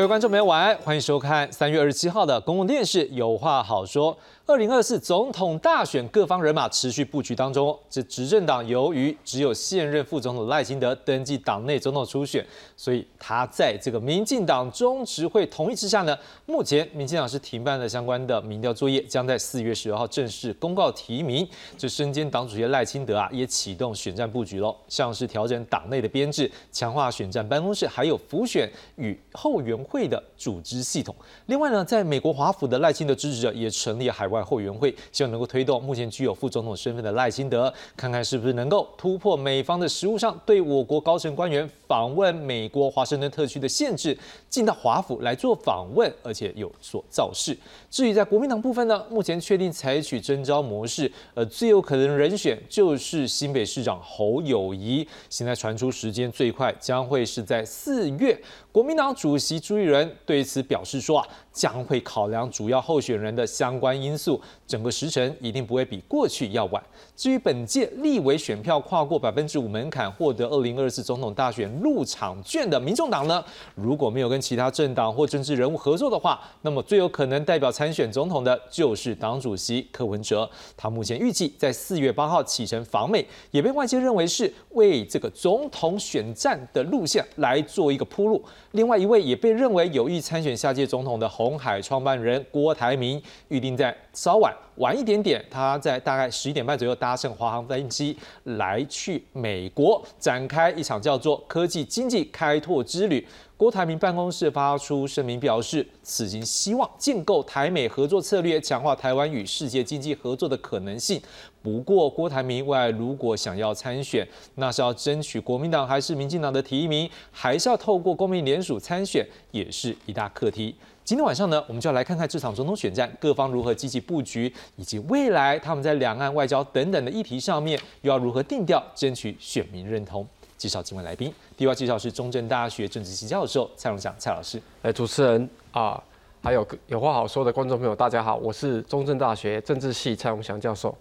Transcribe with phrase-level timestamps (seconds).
[0.00, 4.14] 各位观众朋友，晚安，欢迎收看三月二十七号的公共电视《有话好说》。
[4.50, 7.78] 二零二四总统大选，各方人马持续布局当中。
[7.88, 12.44] 这执政党由于只有现任副总统赖清德登记党内总统初选，
[12.76, 21.48] 所以他在这个民进党中执会同意之下呢，目前民进党是停办了相关的民调作业，将在四月十二号正式公告提名。
[21.78, 31.14] 这身兼党主席赖清德啊，也启动选战布局喽，像是调整党内的编制，强化选战办公室，还有辅选与后援会的组织系统。
[31.46, 34.39] 另外呢，在美国华府的赖清德支持者也成立海外。
[34.44, 44.16] 后援会希望能够推动目前具有副总统身份的赖清德，看看是不是能够突破美方的实务上对我国高层官员访问美国华盛顿特区的限制，
[44.48, 47.56] 进到华府来做访问，而且有所造势。
[47.90, 55.04] 至于在国民党部分呢，目前确定采取征召模式，呃，最有可能人选就是新北市长侯友谊。
[55.28, 58.40] 现在传出时间最快将会是在四月。
[58.70, 66.80] 国民党主席朱立伦对此表示说啊，将会考量主要候选人的相关因素，整个时程一定不会比过去要晚。
[67.20, 80.48] 至于本届立委选票跨过百分之五门槛获得二零二四总统大选入场券的民众党呢，如果没有跟其他政党或政治人物合作的话，那么最有可能代表参选总统的就是党主席柯文哲。
[80.74, 88.42] 他目前预计在四月八号启程访美，也被外界认为是为这个总统选战的路线来做一个铺路。
[88.70, 103.26] 另外一位也被认为有意参选下届总统的红海创办人郭台铭，预定在稍晚晚一点点，他在大概十一点半左右搭乘华航飞机来去美国，展开一场叫做“科技经济开拓之旅”。
[103.58, 111.20] 郭台铭办公室发出声明表示，此行希望建构台美合作策略，强化台湾与世界经济合作的可能性。
[111.60, 120.74] 不过，郭台铭未来如果想要参选，那是要争取国民党还是民进党的提名，还是要透过公民联署参选，也是一大课题。
[121.10, 130.24] 今天晚上呢，我们就要来看看这场总统选战各方如何积极布局，以及未来他们在两岸外交等等的议题上面，又要如何定调，争取选民认同。
[130.56, 134.62] 介绍今晚来宾，第一位介绍是中正大学政治系教授蔡荣祥蔡老师。
[134.82, 136.00] 哎，主持人啊，
[136.40, 140.96] 还有有话好说的观众朋友，大家好，我是中正大学政治系蔡荣祥教授。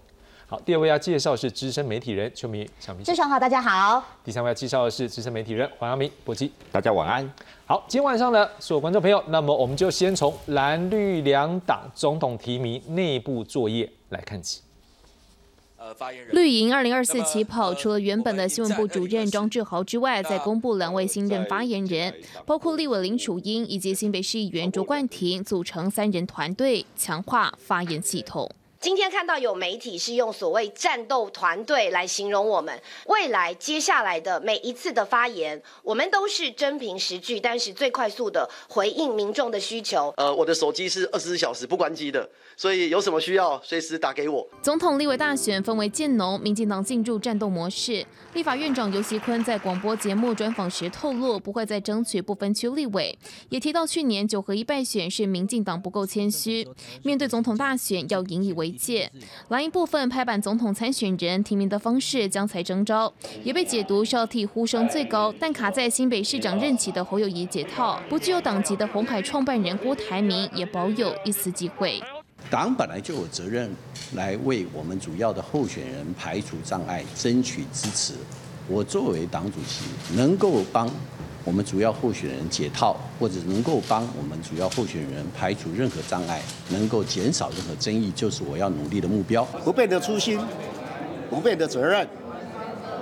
[0.51, 3.03] 好，第二位要介绍是资深媒体人邱明小明。
[3.03, 4.03] 志常好，大家好。
[4.25, 6.51] 第三位要介绍的是资深媒体人黄阳明波基。
[6.71, 7.31] 大家晚安。
[7.67, 14.61] 好，今天晚上呢，所有观众朋友，那么我们就先从蓝绿两党总统提名内部作业来看起。
[16.31, 22.11] 绿营二零二四起跑，除了原本的新闻部主任庄志豪之外，再公布两位新任发言人，
[22.47, 28.49] 包括立委林楚英以及新北市议员卓冠廷，组成三人团队，强化发言系统。
[28.81, 40.13] 今天看到有媒体是用所谓战斗团队来形容我们，未来接下来的每一次的发言，我们都是真凭实据，但是最快速的回应民众的需求。
[40.15, 44.47] 呃，我的手机是二十四小时不关机的，所以有什么需要随时打给我。
[44.61, 48.05] 总统立委大选分为建农、民进党进入战斗模式。
[48.33, 53.19] 立法院长游锡坤在广播节目专访时透露，不会再争取不分区立委，
[53.49, 56.65] 也提到去年九合一败选是民进党不够谦虚，
[57.03, 58.68] 面对总统大选要引以为。
[58.71, 59.11] 届
[59.49, 63.11] 蓝营部分拍板总统参选人提名的方式将才征召，
[63.43, 72.01] 也被解读是要替呼声最高但卡在新北市长任期的侯友谊解套，不具有党籍的红海创办人郭台铭也保有一丝机会。
[72.49, 73.69] 党本来就有责任
[74.15, 78.13] 来为我们主要的候选人排除障碍，争取支持。
[78.67, 79.83] 我作为党主席，
[80.15, 80.89] 能够帮。
[81.45, 89.43] 我们主要候选人解套，或者能够帮我们主要候选人排除任何障碍，能够减少任何争议，就是我要努力的目标。
[89.63, 90.39] 不变的初心，
[91.29, 92.07] 不变的责任，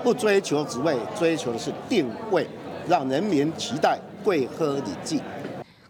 [0.04, 2.48] 不追求职位，追求的是定位，
[2.88, 5.20] 让人民期待贵和礼敬。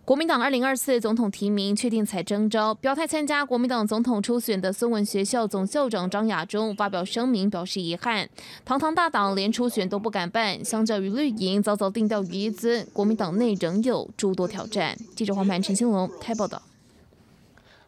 [0.08, 8.30] 国民党二零二四总统提名确定才征召，表态参加国民党总统初选的孙文学校总校长张亚中发表声明，表示遗憾。
[8.64, 14.96] 堂堂大党连初选都不敢办，相较于绿营早早定调于一尊，国民党内仍有诸多挑战。
[15.14, 16.62] 记者黄盘陈兴龙台报道。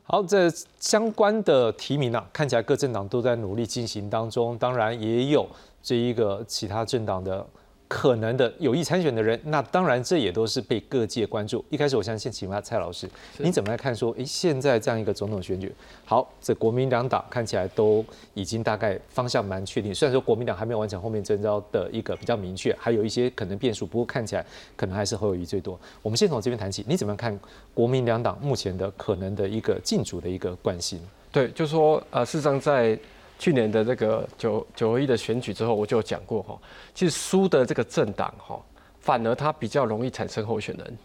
[0.03, 5.47] 好，这相关的提名啊，看起来各政党都在努力进行当中，当然也有
[5.81, 7.47] 这一个其他政党的。
[7.89, 11.65] 可能的有意参选的人，那当然这也都是被各界关注。
[11.71, 13.09] 一开始我相信，请问蔡老师，
[13.39, 15.73] 你怎么来看说，诶，现在这样一个总统选举，
[16.05, 18.05] 好，这国民两党看起来都
[18.35, 19.93] 已经大概方向蛮确定。
[19.93, 24.45] 虽然说国民党还没有完成后面征召的一个比较明确，还有一些可能变数，不过看起来
[24.77, 25.77] 可能还是侯友谊最多。
[26.03, 27.37] 我们先从这边谈起，你怎么看
[27.73, 31.01] 国民两党目前的可能的一个进主的一个关系？
[31.31, 32.95] 对，就说呃，事实上在。
[33.39, 36.59] 去年的这个九九合一的选举之后，我就讲过哈，
[36.93, 38.59] 其实输的这个政党哈，
[38.99, 40.97] 反而他比较容易产生候选人。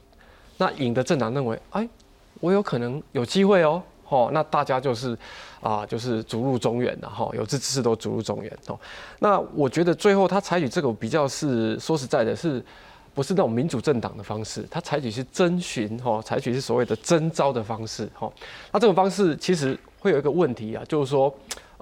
[0.58, 1.88] 那赢的政党认为，哎，
[2.40, 5.16] 我有可能有机会哦，哦，那大家就是
[5.60, 8.78] 啊，就是逐入中原了哈，有志之士都逐入中原哦。
[9.20, 12.60] 那我觉得最后他采取这个比较是说实在的，是
[13.14, 14.66] 不是那种民主政党的方式？
[14.68, 18.28] 他采取是征询哈，采取是所谓的征召的方式哈。
[18.72, 21.32] 那这种方式其实会有一个问题啊，就是说，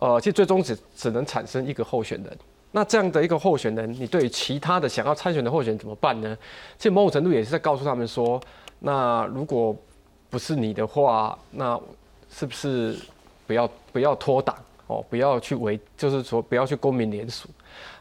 [0.02, 2.38] 呃，其实最终只只能产生一个候选人。
[2.72, 6.36] 那这样的一个候选人，你对其他的想要参选的候选人怎么办呢？
[6.76, 8.40] 其实某种程度也是在告诉他们说，
[8.80, 9.76] 那如果
[10.28, 11.78] 不是你的话，那
[12.28, 12.96] 是不是
[13.46, 14.56] 不要不要脱党
[14.88, 17.48] 哦，不要去为，就是说不要去公民联署，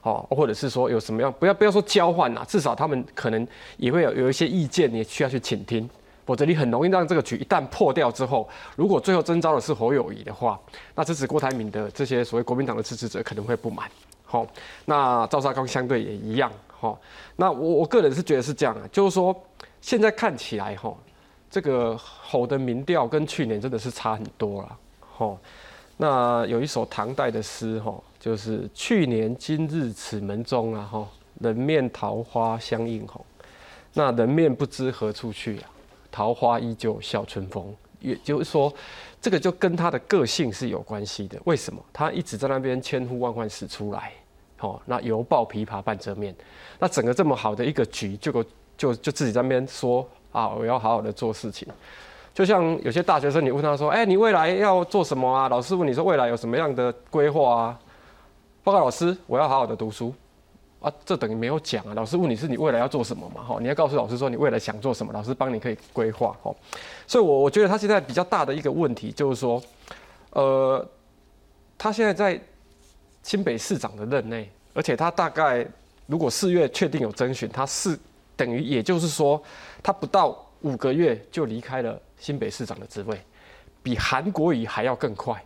[0.02, 3.48] 哦，或者是说有什么样，不要不要说交换呐，至少他们可能
[3.78, 5.88] 也会有有一些意见，你需要去倾听，
[6.32, 8.48] 否则你很容易让这个局一旦破掉之后，
[8.78, 10.58] 如果最后征召的是侯友谊的话，
[10.96, 13.92] 那支持郭台铭的这些所谓国民党的支持者可能会不满。
[14.24, 14.48] 好，
[14.86, 16.50] 那赵少康相对也一样。
[16.70, 16.98] 好，
[17.36, 19.36] 那我我个人是觉得是这样啊，就是说
[19.82, 20.96] 现在看起来哈，
[21.50, 24.78] 这个侯的民调跟去年真的是差很多了。
[25.02, 25.38] 好，
[25.98, 31.06] 那有一首唐代的诗哈，就是去年今日此门中啊哈，
[31.42, 33.22] 人面桃花相映红。
[33.94, 35.68] 那人面不知何处去啊，
[36.12, 37.74] 桃花依旧笑春风。
[38.00, 38.74] 也就是说，
[39.22, 41.40] 这个就跟他的个性是有关系的。
[41.46, 41.80] 为什么？
[41.94, 44.12] 他一直在那边千呼万唤始出来。
[44.60, 46.36] 哦，那犹抱琵琶半遮面，
[46.78, 48.32] 那整个这么好的一个局，就
[48.78, 51.68] 就就自己在那边说啊，我要好好的做事情。
[52.34, 55.50] 就像有些大学生，你问他说，哎，你未来要做什么啊？
[55.50, 57.80] 老师问你说未来有什么样的规划啊？
[58.64, 60.14] 报告老师，我要好好的读书
[60.82, 61.94] 啊，这等于没有讲啊。
[61.94, 63.42] 老师问你是你未来要做什么嘛？
[63.42, 66.36] 哈，你要告诉老师说你未来想做什么，老师帮你可以规划。
[66.44, 66.54] 哈，
[67.08, 69.64] 所以，我我觉得他现在比较大的一个问题就是说，
[70.32, 70.86] 呃，
[71.78, 72.42] 他现在在。
[73.24, 75.64] 新北市长的任内，而且他大概
[76.08, 77.96] 如果四月确定有征询，他是
[78.36, 79.40] 等于也就是说，
[79.84, 83.22] 他不到五个月就离开了新北市长的职位，
[83.84, 85.40] 比韩国瑜还要更快。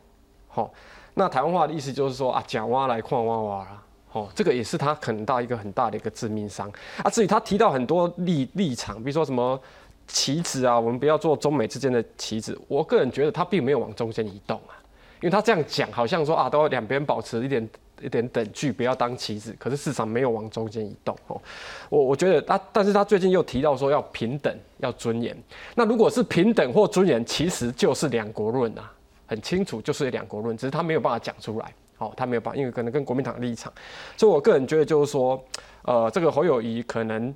[0.48, 0.72] 好，
[1.14, 3.84] 那台湾话的意思就是说啊，讲挖来矿挖挖啦。
[4.16, 6.72] 哦，这个也是他很大一个很大的一个致命伤。
[7.04, 9.62] 啊，至于他提到很多立立场，比如说什么
[10.08, 14.72] 棋子啊，我们不要做中美之间的棋子，我个人觉得他并没有往中间移动啊。
[15.20, 17.70] 因为他这样讲，好像说啊，都要两边保持一点
[18.02, 19.54] 一点等距，不要当棋子。
[19.60, 21.42] 可是市场没有往中间移动哦。
[21.90, 25.36] 我我觉得他，但是他最近又提到说要平等，要尊严。
[25.76, 28.90] 那如果是平等或尊严，其实就是两国论啊，
[29.26, 31.74] 很清楚就是两国论，只是他没有办法讲出来。
[31.98, 33.72] 哦，他没有办法，因为可能跟国民党立场。
[34.18, 35.44] 所以我个人觉得就是说，
[35.84, 37.34] 呃，这个侯友谊可能，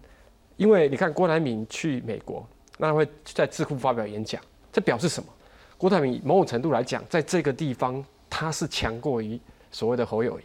[0.58, 2.46] 因为你看郭台铭去美国，
[2.78, 4.42] 那会在智库发表演讲，
[4.72, 5.30] 这表示什么？
[5.78, 9.40] 郭台铭某种程度来讲，在这个地方他是强过于
[9.72, 10.44] 所谓的侯友谊。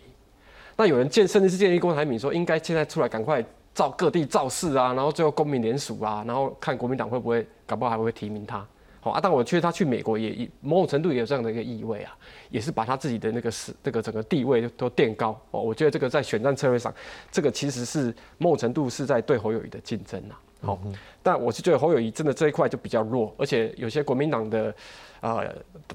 [0.77, 8.65] 那有人建，甚至是建议郭台铭说，应该现在出来赶快造各地造势啊，然后最后公民联署啊，然后看国民党会不会，搞不好还会提名他。
[9.05, 12.17] 好啊，但我觉得他去美国也某种程度也有这样的一个意味啊，
[12.49, 15.61] 也是把他自己的那个是这个整个地位都垫高哦。
[15.61, 16.91] 我觉得这个在选战策略上，
[17.31, 20.41] 这个其实是某种程度是在对侯友谊的竞争啊。
[20.63, 20.79] 好，
[21.23, 24.75] 但我是觉得侯友谊真的这一块就比较弱，而且有些国民党的。
[25.21, 25.43] 啊，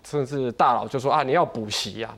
[0.04, 2.12] 甚至大佬就说啊，你要补习呀，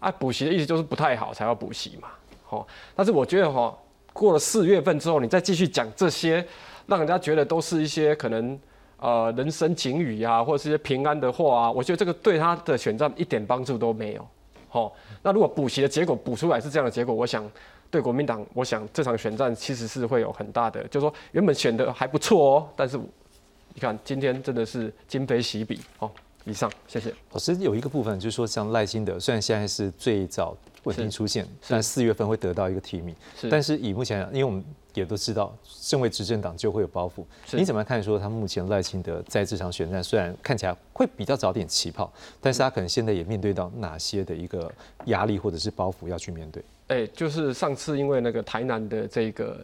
[0.00, 2.08] 啊，补习的意思就是不太好才要补习嘛，
[2.44, 3.76] 好，但是我觉得哈，
[4.14, 6.42] 过了四月份之后，你再继续讲这些，
[6.86, 8.58] 让人家觉得都是一些可能
[8.98, 14.28] 呃人生警语啊，或者是一些平安的话啊，我觉得这个对他的选战一点帮助都没有，
[14.68, 17.50] 好，那如果补习的结果补出来是这样的结果，我想
[17.90, 26.10] 对国民党，我想这场选战其实是会有很大的，就是说原本选的还不错哦，但是你看今天真的是今非昔比哦。
[26.48, 27.56] 以上，谢谢老师。
[27.56, 33.12] 有一个部分就是说，像赖清德，虽然现在是最早稳定出现，但四月份会得到一个提名。
[33.50, 34.64] 但是以目前，因为我们
[35.00, 37.24] 也都知道，身为执政党就会有包袱。
[37.52, 38.02] 你怎么看？
[38.02, 44.70] 说他目前赖清德在这场选战，虽然看起来会比较早点起跑，但是他可能现在也面对到哪些的一个
[45.06, 46.62] 压力或者是包袱要去面对？
[46.88, 49.60] 哎，就是上次因为那个台南的这个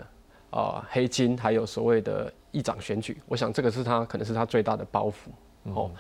[0.51, 5.91] 啊黑金，还有所谓的议长选举，我想这个是他可能是他最大的包袱哦。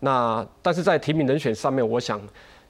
[0.00, 2.20] 那但是在提名人选上面，我想，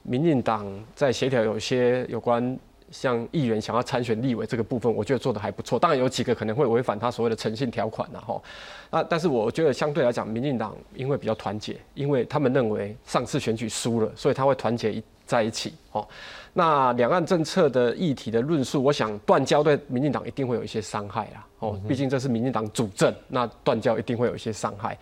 [0.02, 2.56] 民进党在协调有些有关
[2.94, 5.76] 像议员想要参选立委这个部分，我觉得做的还不错。
[5.80, 8.40] 当然有几个可能会违反他所谓的诚信条款呐，哈。
[8.88, 16.06] 那但是我觉得相对来讲，民进党因为比较团结，因为他们认为上次选举输了，所以他会团结一在一起，哦。
[16.52, 24.96] 那两岸政策的议题的论述，我想断交对民进党一定会有一些伤害啦，哦，毕竟这是民进党主政，那断交一定会有一些伤害。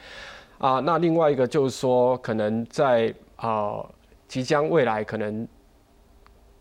[0.56, 3.84] 啊，那另外一个就是说，可能在啊
[4.26, 5.46] 即将未来，可能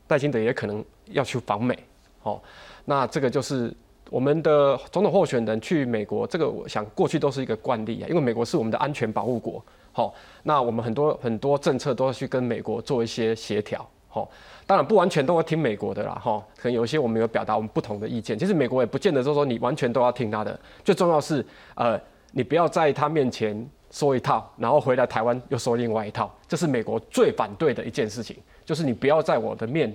[0.08, 1.78] 戴清德也可能要去访美，
[2.24, 2.42] 哦，
[2.86, 3.74] 那这个就是
[4.10, 9.64] 我们的总统候选人去美国，这个我想过去都是一个惯例啊，因为美国是我们的安全保护国。
[9.94, 10.14] 好，
[10.44, 13.86] 那我们很多很多政策都要去跟美国做一些协调。
[14.08, 14.30] 好，
[14.66, 16.14] 当然不完全都要听美国的啦。
[16.22, 18.38] 哈，可能有一些我们有表达我们不同的意见。
[18.38, 20.58] 其实美国也不见得就说你完全都要听他的。
[20.84, 22.00] 最重要是，呃，
[22.32, 26.34] 你不要在他面前说一套，然后回来台湾又说另外一套。
[26.48, 29.94] 这是美国最反对的一件事情，就是你不要在我的面，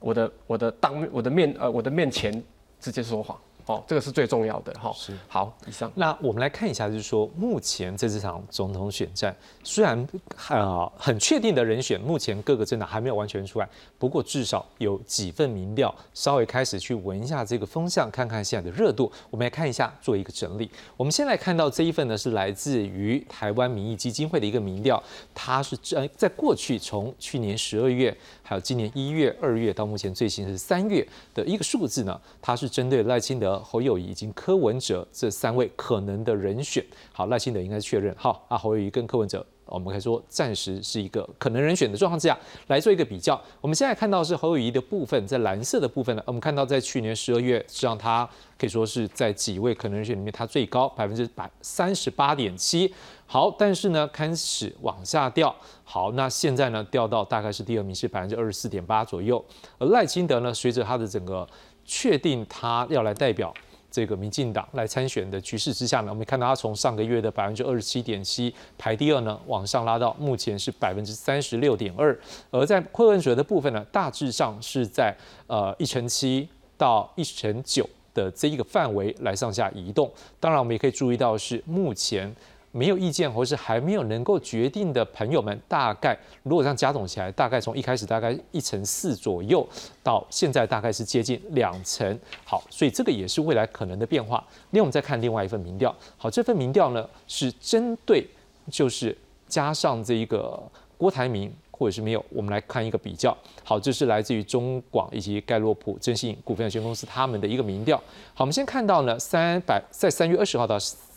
[0.00, 2.42] 我的我的当我的面呃我的面前
[2.80, 3.38] 直接说谎。
[3.66, 4.92] 哦，这个是最重要的哈。
[4.94, 5.90] 是好，以上。
[5.94, 10.06] 那我们来看一下，就是说，目前在这场总统选战，虽然
[10.50, 13.68] 呃很确定的人选，目前各个政党还没有完全出来，
[13.98, 19.10] 不过至少有几份民调稍微开始去闻一下这个风向，看看现在的热度。
[19.30, 20.70] 我们来看一下，做一个整理。
[20.96, 25.02] 我们先来看到这一份呢，是来自于台湾民意基金会的一个民调，
[25.34, 33.53] 它是这在过去从去年十二月，还有今年一月、二月到目前最新是三月的一个数字呢，它是针对赖清德。
[33.60, 43.40] 侯友谊以及柯文哲这三位可能的人选，好，赖清德应该是确认，好，啊，侯友谊跟柯文哲，我们可以说暂时是一个可能人选的状况之下来做一个比较。
[43.60, 52.92] 我们现在看到是侯友谊的部分，在蓝色的部分呢，我们看到在去年十二月，实际上他可以说是在几位可能人选里面，他最高百分之百三十八点七，
[53.26, 59.42] 好，但是呢开始往下掉，好，那现在呢掉到大概是第二名是百分之二十四点八左右，
[59.78, 61.46] 而赖清德呢，随着他的整个
[61.84, 63.52] 确定他要来代表
[63.90, 72.18] 这个民进党来参选的局势之下呢，我们看到他从上个月的百分之二十七点七排第二呢，往上拉到目前是百分之三十六点二。
[72.50, 80.10] 而在柯文哲的部分呢，大致上是在呃一成七到一成九的这一个范围来上下移动。
[80.40, 82.34] 当然，我们也可以注意到是目前。
[82.76, 89.64] 没有意见或是还没有能够决定的朋友们，大概如果这样加总起来，大概从一开始大概一成四左右，
[90.02, 92.18] 到现在大概是接近两成。
[92.44, 94.44] 好，所以这个也是未来可能的变化。
[94.72, 95.94] 另外，我们再看另外一份民调。
[96.16, 98.26] 好，这份民调呢是针对
[98.72, 99.16] 就是
[99.46, 100.60] 加上这一个
[100.98, 103.36] 郭台铭或者是没有，我们来看一个比较。
[103.62, 107.96] 好，这是来自于中广以及盖洛普征信股份有限公司他们的一个民调。
[108.34, 110.76] 好，我们先看到呢三百在三月二十号到。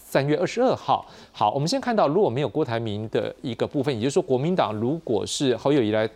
[0.09, 6.09] 三月二十二号，好，我们先看到如果没有郭台铭的一个部分，也就是说国民党如果是侯友谊来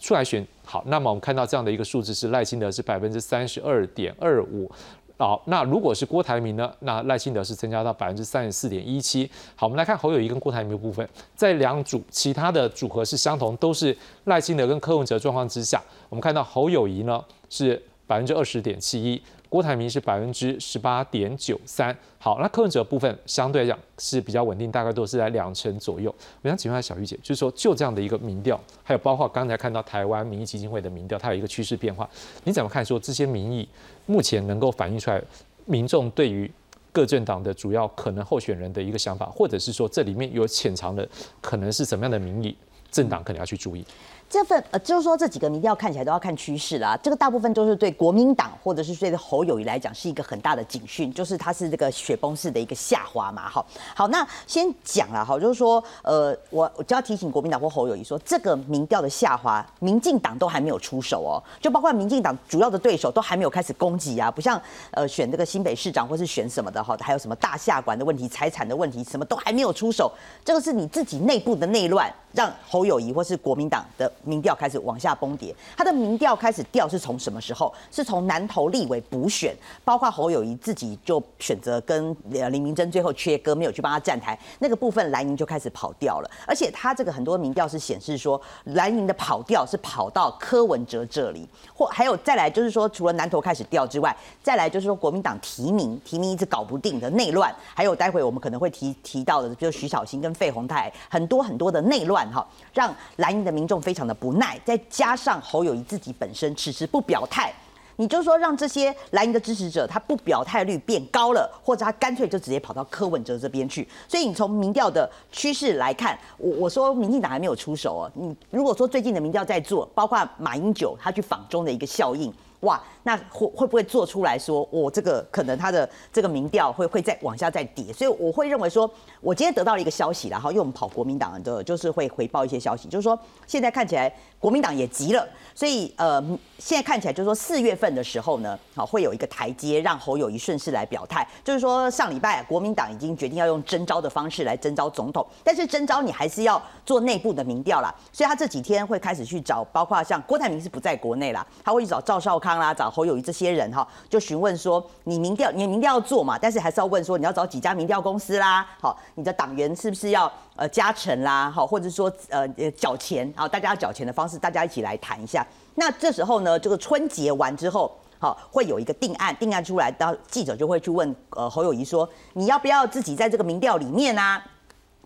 [0.00, 4.68] 出来选，好，那么我们看到这样的一个数字是赖清德是百分之三十二点二五，
[5.16, 9.30] 好，那如果是郭台铭呢，那赖清德是增加到百分之三十四点一七。
[9.54, 19.22] 好，我们来看侯友谊跟郭台铭的部分，在两组其他的组合是相同，都是赖清德跟柯文哲状况之下，我们看到侯友谊呢是百分之二十点七一。
[19.56, 26.14] 郭台铭是百分之十八点九三，好，那柯文哲部分相对来讲是比较稳定，大概都是在两成左右。
[26.42, 32.06] 我想请问一下小玉姐，就是说就这样的一个民调，还有包括刚才看到台湾民意基金会的民调，它有一个趋势变化，
[32.44, 32.84] 你怎么看？
[32.84, 33.66] 说这些民意
[34.04, 35.22] 目前能够反映出来
[35.64, 36.52] 民众对于
[36.92, 41.08] 各政党的主要可能候选人的一个想法，或者是说这里面有潜藏的
[41.40, 42.54] 可能是什么样的民意，
[42.90, 43.82] 政党可能要去注意。
[44.28, 46.98] 这份呃，就是说这几个民调看起来都要看趋势啦。
[47.00, 53.48] 这个大部分都是对国民党或者是对侯友谊来讲是一个很大的警讯，就是它是这个雪崩式的一个下滑嘛。
[53.48, 53.64] 好，
[53.94, 70.10] 好，那先讲了哈，就是说呃，我我就要提醒国民党或侯友谊说，这个民调的下滑，民进党都还没有出手哦，就包括民进党主要的对手都还没有开始攻击啊，不像呃选这个新北市长或是选什么的哈，还有什么大下管的问题、财产的问题，什么都还没有出手，
[70.44, 74.12] 这个是你自己内部的内乱，让侯友谊或是国民党的。
[74.26, 77.72] 民调开始往下崩跌，他的民调开始掉是从什么时候？
[77.90, 86.30] 是从南投立委补选，包括侯友谊自己就选择跟林明珍最后缺歌，没有去帮他站台，那个部分蓝营就开始跑掉了。
[86.46, 104.14] 而且他这个很多民调是显示说，蓝营的跑调是跑到柯文哲这里，或还有再来就是说，除了南投开始掉之外，再来就是说国民党提名提名一直搞不定的内乱，还有待会我们可能会提提到的，就是徐小新跟费鸿泰很多很多的内乱哈，让蓝营的民众非常的。
[104.14, 107.52] 不耐，再加上侯友谊自己本身迟迟不表态，
[107.96, 113.86] 你就说让这些蓝营的支持者他不表态率变高了，或者他干脆就直接跑到柯文哲这边去。
[114.08, 118.10] 所以你从民调的趋势来看，我我说民进党还没有出手哦。
[118.14, 122.32] 你如果说最近的民调在做，包括马英九他去访中的一个效应。
[122.66, 136.20] 哇，那会会不会做出来说，我这个可能他的这个民调会会再往下再跌，所以我会认为说，我今天得到了一个消息然后因为我们跑国民党的就是会回报一些消息，就是说现在看起来国民党也急了，所以呃
[136.58, 152.55] 现在看起来就是说四月份的时候呢，好会有一个台阶让侯友谊顺势来表态，就是说上礼拜国民党已经决定要用征召的方式来征召总统，但是征召你还是要做内部的民调啦，所以他这几天会开始去找，包括像郭台铭是不在国内啦，他会去找赵少康。
[152.58, 165.46] 啦，找侯友谊这些人哈，就询问说，你民调，你民调要做嘛，但是还是要问说，你要找几家民调公司啦，好，你的党员是不是要呃加成啦，好，或者说呃缴钱，好，大家要缴钱的方式，大家一起来谈一下。
[165.74, 174.42] 那这时候呢，这个春节完之后，好，会有一个定案，定案出来，到记者就会去问呃侯友谊说，你要不要自己在这个民调里面啊？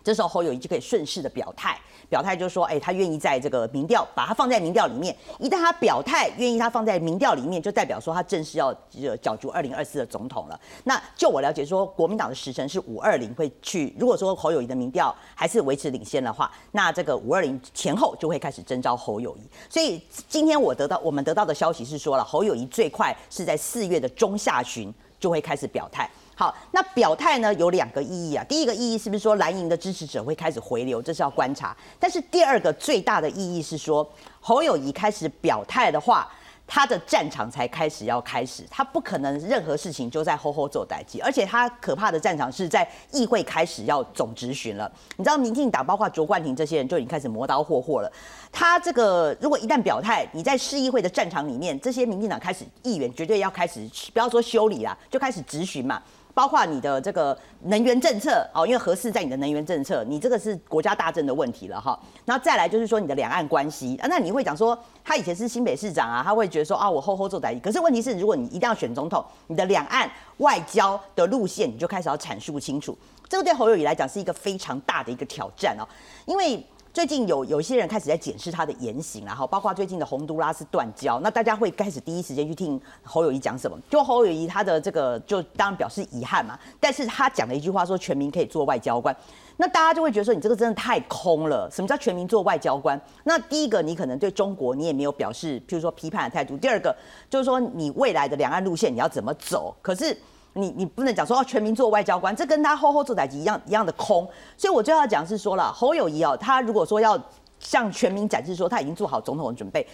[0.03, 1.79] 这时候侯友谊就可以顺势的表态。
[2.09, 5.15] 表态就是说，哎，他愿意在这个民调把它放在民调里面。
[5.39, 8.73] 一旦他表态愿意他放在民调里面，就代表说他正式要
[9.21, 10.59] 角逐二零二四的总统了。
[10.83, 13.95] 那就我了解说，国民党的时辰是五二零会去。
[13.97, 19.41] 如果说侯友谊的民调还是维持领先的话，那这个五二零前后就会开始征召侯友谊。
[19.69, 26.09] 所以今天我得到我们得到的消息是说了，侯友谊最快是在四月的中下旬就会开始表态。
[26.41, 28.43] 好，那表态呢有两个意义啊。
[28.45, 31.77] 第一个意义是不是说蓝营的支持者会开始回流，这是要观察。
[31.99, 36.27] 但是第二个最大的意义是说，侯友谊开始表态的话。
[36.73, 44.89] 他的战场才开始要开始，他不可能任何事情就在吼吼做代际，而且他可怕的战场是在议会开始要总执行了。
[45.17, 48.09] 你知道，民进党包括卓冠廷这些人就已经开始磨刀霍霍了。
[48.53, 56.01] 他这个如果一旦表态，你在市议会的战场里面，这些民进党开始议员绝对要开始，不要说修理啦，就开始执行嘛。
[56.33, 61.99] 包括你的这个能源政策哦，因为合适在你的能源政策，你这个是国家大政的问题了哈。
[62.25, 72.97] 然后再来就是说你的两岸关系啊，那你会讲说他以前是新北市长啊，他会觉得说啊我后后做代理，可是问题是如果你一定要选总统，你的两岸外交的路线你就开始要阐述清楚，
[73.27, 75.87] 这个对侯友宜来讲是一个非常大的一个挑战哦，
[76.25, 76.65] 因为。
[76.93, 83.79] 最近有有些人开始在检视他的言行，然后包括最近的洪都拉斯断交，那大家会开始第一时间去听侯友谊讲什么？
[83.89, 89.15] 就侯友谊他的这个就当然表示遗憾嘛，但是他讲了一句话说全民可以做外交官，
[89.55, 91.69] 那大家就会觉得说你这个真的太空了。
[91.71, 92.99] 什么叫全民做外交官？
[93.23, 96.93] 那第一个你可能对中国你也没有表示，譬如说批判的态度；第二个
[97.29, 99.73] 就是说你未来的两岸路线你要怎么走？
[99.81, 100.17] 可是。
[100.53, 104.27] 你你不能讲说哦，全民做外交官，这跟他后后做代级一样一样的空。
[104.57, 107.17] 所以我就要讲是说了，侯友谊哦，他如果说要
[107.59, 109.87] 向全民展示说他已经做好总统的准备，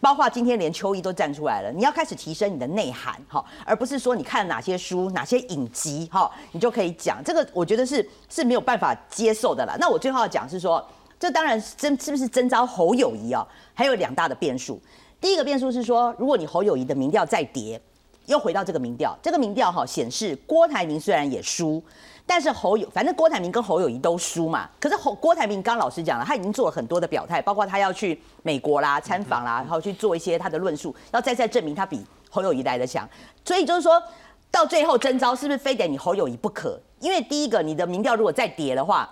[0.00, 9.76] 包括今天连邱毅都站出来了，你要开始提升你的内涵哈，而不是说你看哪些书、哪些影集哈，你就可以讲这个，我觉得是是没有办法接受的了。
[9.80, 10.86] 那我最后要讲是说，
[11.18, 13.44] 这当然真是不是征召侯友谊啊？
[13.74, 14.80] 还有两大的变数。
[15.20, 17.80] 第一个变数是说，如果你侯友谊的民调再跌。
[18.26, 21.82] 又回到这个民调，这个民调哈显示郭台铭虽然也输，
[22.26, 24.68] 但是侯友反正郭台铭跟侯友谊都输嘛。
[24.78, 33.08] 可是侯郭台铭刚老师讲了，他已经做了很多的表态，包括他要去美国啦参访啦，然后去做一些他的论述，要再再证明他比侯友谊来的强。
[33.44, 34.02] 所以就是说
[34.50, 36.80] 到最后征召是不是非得你侯友谊不可？
[37.00, 39.08] 因为第一个你的民调如果再跌的话。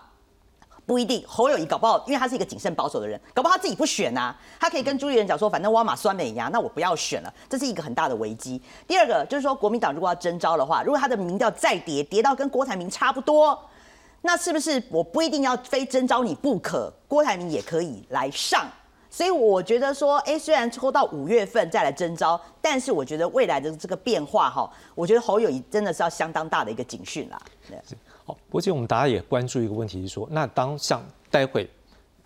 [0.87, 4.35] 不一定，侯友谊搞不好，因为他是一个谨慎保守的人，搞不好他自己不选呐。
[4.61, 8.61] 他可以跟朱立伦讲说，反正挖马酸美牙，那我不要选了，这是一个很大的危机。
[8.87, 13.59] 第二个就是说，国民党如果要征召的话，如果他的民调再跌，跌到跟郭台铭差不多，
[14.23, 16.92] 那是不是我不一定要非征召你不可？
[17.09, 18.66] 郭台铭也可以来上。
[19.11, 27.40] 所以我觉得说，哎，虽然拖到五月份再来征召，但是我觉得未来的这个变化哈，我觉得侯友谊真的是要相当大的一个警讯啦。
[28.24, 31.68] 好，不过其实我们大家也关注一个问题，是说，那当像待会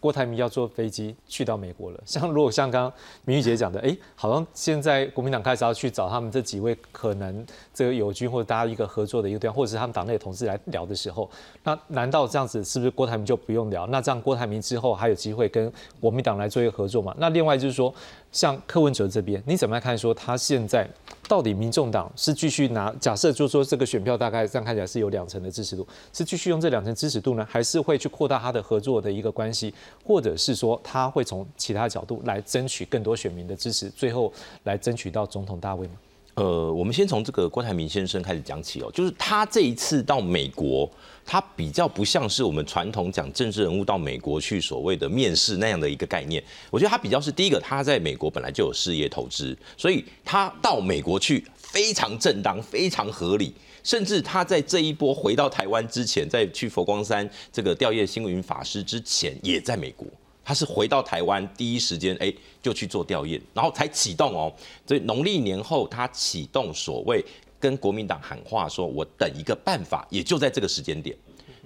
[0.00, 2.92] 郭台铭要坐飞机去到美国了， 像如果像刚刚
[3.24, 11.28] 明玉姐讲的，哎，好像现在国民党开始要去找他们这几位可能这个友军或者大家一个合作的一个对象，或者是他们党内的同事来聊的时候，
[11.64, 13.88] 那难道这样子是不是郭台铭就不用聊？
[13.88, 17.12] 那这样郭台铭之后还有机会跟国民党来做一个合作吗？
[17.18, 17.92] 那另外就是说。
[18.30, 19.96] 像柯文哲这边，你怎么来看？
[19.96, 20.88] 说他现在
[21.26, 22.94] 到底民众党是继续拿？
[23.00, 29.72] 假设就是说这个选票大概这样看起来是有两成的支持度，是继续用这两成支持度呢，还是会去扩大他的合作的一个关系，
[30.04, 34.32] 或者是说他会从其他角度来争取更多选民的支持，最后
[34.64, 35.94] 来争取到总统大位吗？
[36.34, 40.88] 呃，我们先从这个郭台铭先生开始讲起哦，就是他这一次到美国，
[41.30, 46.42] 他比较不像是我们传统讲政治人物到美国去所谓的面试那样的一个概念。
[46.70, 53.52] 我觉得他比较是第一个，他在美国本来就有事业投资，所以他到美国去非常正当、非常合理。
[53.84, 60.06] 甚至他在这一波回到台湾之前，在去佛光山这个吊唁星云法师之前，也在美国。
[60.42, 64.50] 他是回到台湾第一时间，哎，就去做吊唁，然后才启动哦。
[64.86, 67.22] 所以农历年后，他启动所谓
[67.61, 71.16] 跟国民党喊话，说我等一个办法，也就在这个时间点。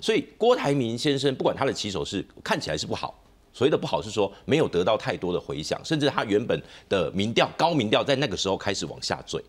[0.01, 3.15] 所以郭台铭先生，不管他的起手是看起来是不好，
[3.53, 9.43] 所谓的不好是说没有得到太多的回响，甚至他原本的民调高民调在那个时候开始往下坠。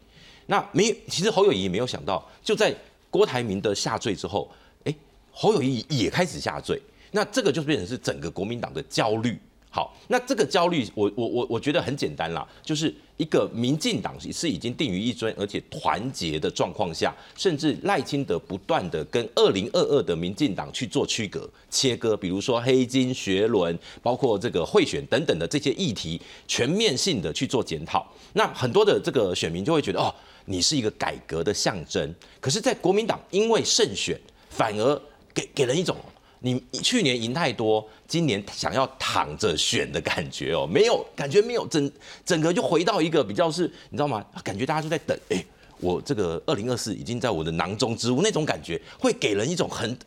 [0.45, 2.75] 那没，其实侯友谊也没有想到，就在
[3.09, 4.51] 郭台铭的下坠之后，
[4.83, 4.95] 哎，
[5.31, 6.81] 侯友谊也开始下坠。
[7.11, 9.39] 那这个就变成是整个国民党的焦虑
[9.75, 28.07] 好，那这个焦虑，我我我我觉得很简单啦，就是一个民进党是已经定于一尊，而且团结的状况下，甚至赖清德不断的跟二零二二的民进党去做区隔切割，比如说黑金学伦，包括这个贿选等等的这些议题，全面性的去做检讨。
[28.33, 30.13] 那很多的这个选民就会觉得，哦，
[30.45, 32.13] 你是一个改革的象征。
[32.39, 34.15] 可是，在国民党因为胜选，
[34.51, 35.01] 反而
[35.33, 35.97] 给给人一种。
[36.45, 41.89] 你去年赢太多，今年想要躺着选的感觉哦，没有感觉，没有整
[42.25, 44.21] 整个就回到一个比较是，你知道吗？
[44.43, 45.41] 感觉大家就在等，哎，
[45.79, 49.97] 我这个二零二四已经在我的囊中之物，那种感觉会给人一种很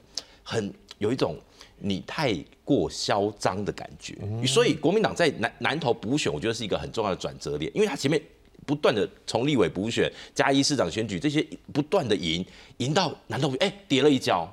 [0.43, 1.39] 很有一种
[1.79, 4.15] 你太过嚣张的感觉。
[4.47, 8.21] 所以国民党在南南投补选，我觉得是一个很重要的转折点，因为他前面
[8.67, 12.45] 不断的从立委补选、嘉义市长选举这些不断的赢，
[12.77, 14.53] 赢到南投哎跌了一跤。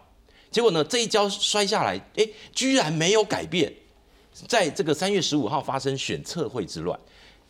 [0.54, 0.84] 结果呢？
[0.84, 3.74] 这一跤摔下来，哎，居然没有改变。
[4.48, 6.98] 在这个三月十五号发生选测会之乱，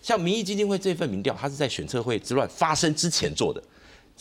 [0.01, 3.61] 像民意基金会这份民调，它是在选测会之乱发生之前做的。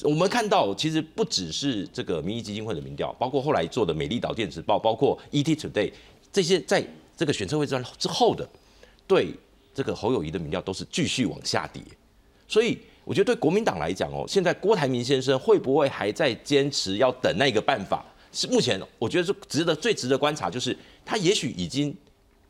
[0.03, 5.93] 我们看到，其实不只是这个民意基金会的民调，包括后来做的美丽岛电子报，包括 ET Today
[6.33, 6.85] 这些，在
[7.17, 8.49] 这个选测会之乱之后的，
[9.07, 9.33] 对
[9.73, 11.81] 这个侯友谊的民调都是继续往下跌。
[12.49, 18.05] 所以，我觉得对国民党来讲哦，现在郭台铭先生会不会还在坚持要等那个办法？
[18.33, 21.95] 是目前我觉得是值得最值得观察，就是他也许已经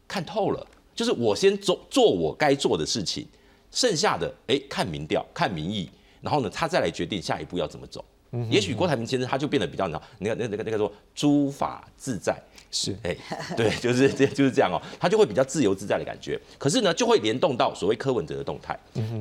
[0.07, 3.27] 看透了，就是我先做做我该做的事情，
[3.71, 5.91] 剩下的哎看民调看民意，
[6.21, 8.05] 然后呢他再来决定下一步要怎么走。
[8.49, 9.87] 也许郭台铭先生他就变得比较，
[10.19, 12.35] 你看那那个那个说诸法自在
[12.71, 13.15] 是哎
[13.55, 16.41] 对，就是这就是这样哦，他就会比较自由自在的感觉。
[16.59, 18.79] 可是呢就会联动到所谓柯文哲的动态，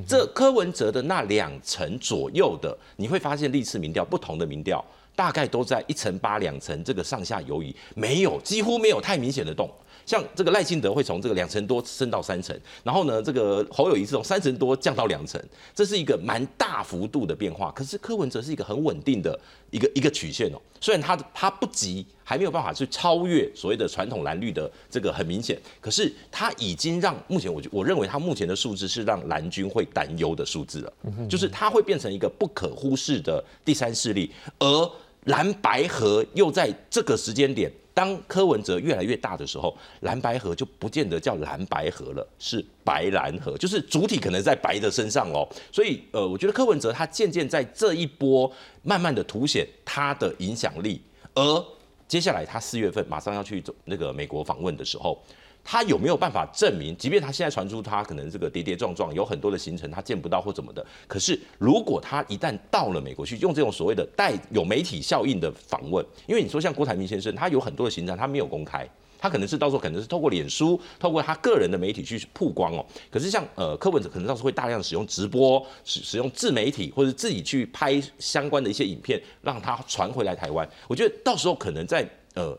[0.08, 4.82] 这柯文哲的那两成左右的，你会发现历次民调不同的民调。
[5.15, 9.69] 大概都在一层八两层这个上下游移，没有几乎没有太明显的动。
[10.06, 15.42] 像这个赖清德会从这个两成多升到三成，然后呢，这个侯友谊是从三成多降到两成，
[15.74, 17.72] 这是一个蛮大幅度的变化。
[17.72, 30.94] 可是柯文哲是一个很稳定的一个一个曲线哦，虽然他他不急，还没有办法去超越所谓的传统蓝绿的这个很明显，可是他已经让目前我我认为他目前的数字是让蓝军会担忧的数字了，
[31.30, 34.92] 就是他会变成一个不可忽视的第三势力，而。
[35.26, 45.48] 蓝白河又在这个时间点，当柯文哲越来越大的时候，蓝白河就不见得叫蓝白河了，是白蓝河，就是主体可能在白的身上哦。
[45.72, 48.52] 所以，呃，我觉得柯文哲他渐渐在这一波
[48.84, 51.02] 慢慢的凸显他的影响力，
[51.34, 51.66] 而
[52.08, 55.22] 接下来他四月份马上要去走那个美国访问的时候。
[55.63, 56.95] 他有没有办法证明？
[56.97, 72.86] 即便他现在传出他可能这个跌跌撞撞，有很多的行程他见不到或怎么的，可是如果他一旦到了美国去，用这种所谓的带有媒体效应的访问，因为你说像郭台铭先生，他有很多的行程他没有公开，他可能是到时候可能是透过脸书，透过他个人的媒体去曝光哦。
[73.12, 80.67] 可是像呃柯文哲可能到时候会大量使用直播，使使用自媒体或者自己去拍相关的一些影片，让他传回来台湾。
[80.88, 82.58] 我觉得到时候可能在呃。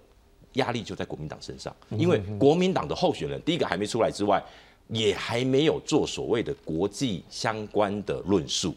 [0.54, 4.42] 压力就在国民党身上，因为国民党的候选人第一个还没出来之外，
[4.88, 8.74] 也还没有做所谓的国际相关的论述，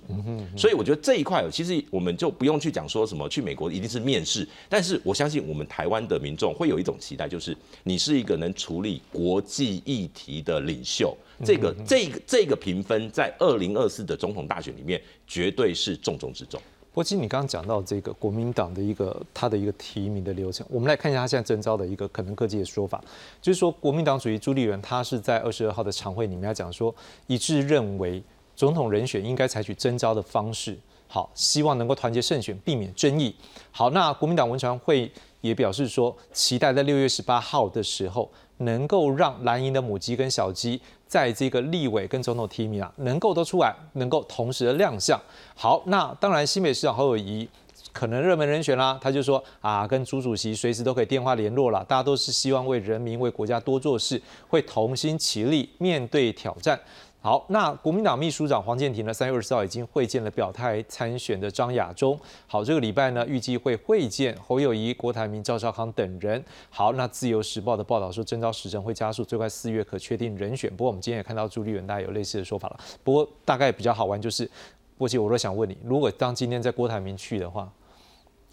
[0.56, 16.62] 所以我觉得这一块其实我们就不用去讲说什么去美国一定是面试，但是我相信我们台湾的民众会有一种期待，就是你是一个能处理国际议题的领袖，这个这个这个评分在二零二四的总统大选里面绝对是重中之重。
[16.96, 23.04] 不过，其实你刚刚讲到这个国民党的一个他的一个提名的流程，我们来看一下他现在征召的一个可能各界的说法，
[23.42, 26.96] 就是说国民党主席朱立伦他是在二十二号的常会里面讲说，
[27.28, 28.24] 一致认为
[28.56, 30.80] 总统人选应该采取征召的方式，
[31.10, 33.36] 好，希望能够团结胜选，避免争议。
[33.72, 40.80] 好，那国民党文传会也表示说，期待在六月十八号的时候，能够让蓝营的母鸡跟小鸡。
[41.08, 45.20] 在这个立委跟总统提名啊，能够都出来，能够同时的亮相。
[45.56, 47.48] 好，那当然新北市长侯友谊
[47.94, 56.78] 可能热门人选啦，他就说啊，跟朱主席随时都可以电话联络了，大家都是希望为人民、为国家多做事，会同心齐力面对挑战。
[57.26, 59.12] 好，那国民党秘书长黄建庭呢？
[59.12, 62.16] 三月二十号已经会见了表态参选的张亚中。
[62.46, 66.46] 好，这个礼拜呢，预计会会见侯友谊、郭台铭、赵少康等人。
[66.70, 70.70] 好，那自由时报的报道说，征召时程会加速，最快四月可确定人选。
[70.70, 72.80] 不过我们今天也看到朱立伦大概有类似的说法了。
[73.04, 74.48] 不过大概比较好玩就是，
[74.96, 77.68] 过去，我都想问你，如果当今天在郭台铭去的话，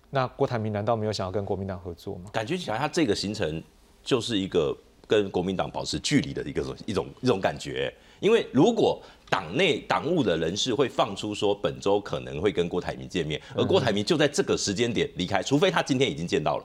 [0.08, 2.30] 那郭台铭难道没有想要跟国民党合作吗？
[2.32, 3.62] 感觉起来他这个行程
[4.02, 4.74] 就是一个
[5.06, 7.94] 跟国民党保持距离的一个一种一种感觉。
[8.22, 16.64] 因为如果党内党务的人士会放出说本周可能会跟郭台铭见面，而郭台铭就在这个时间点离开，除非他今天已经见到了，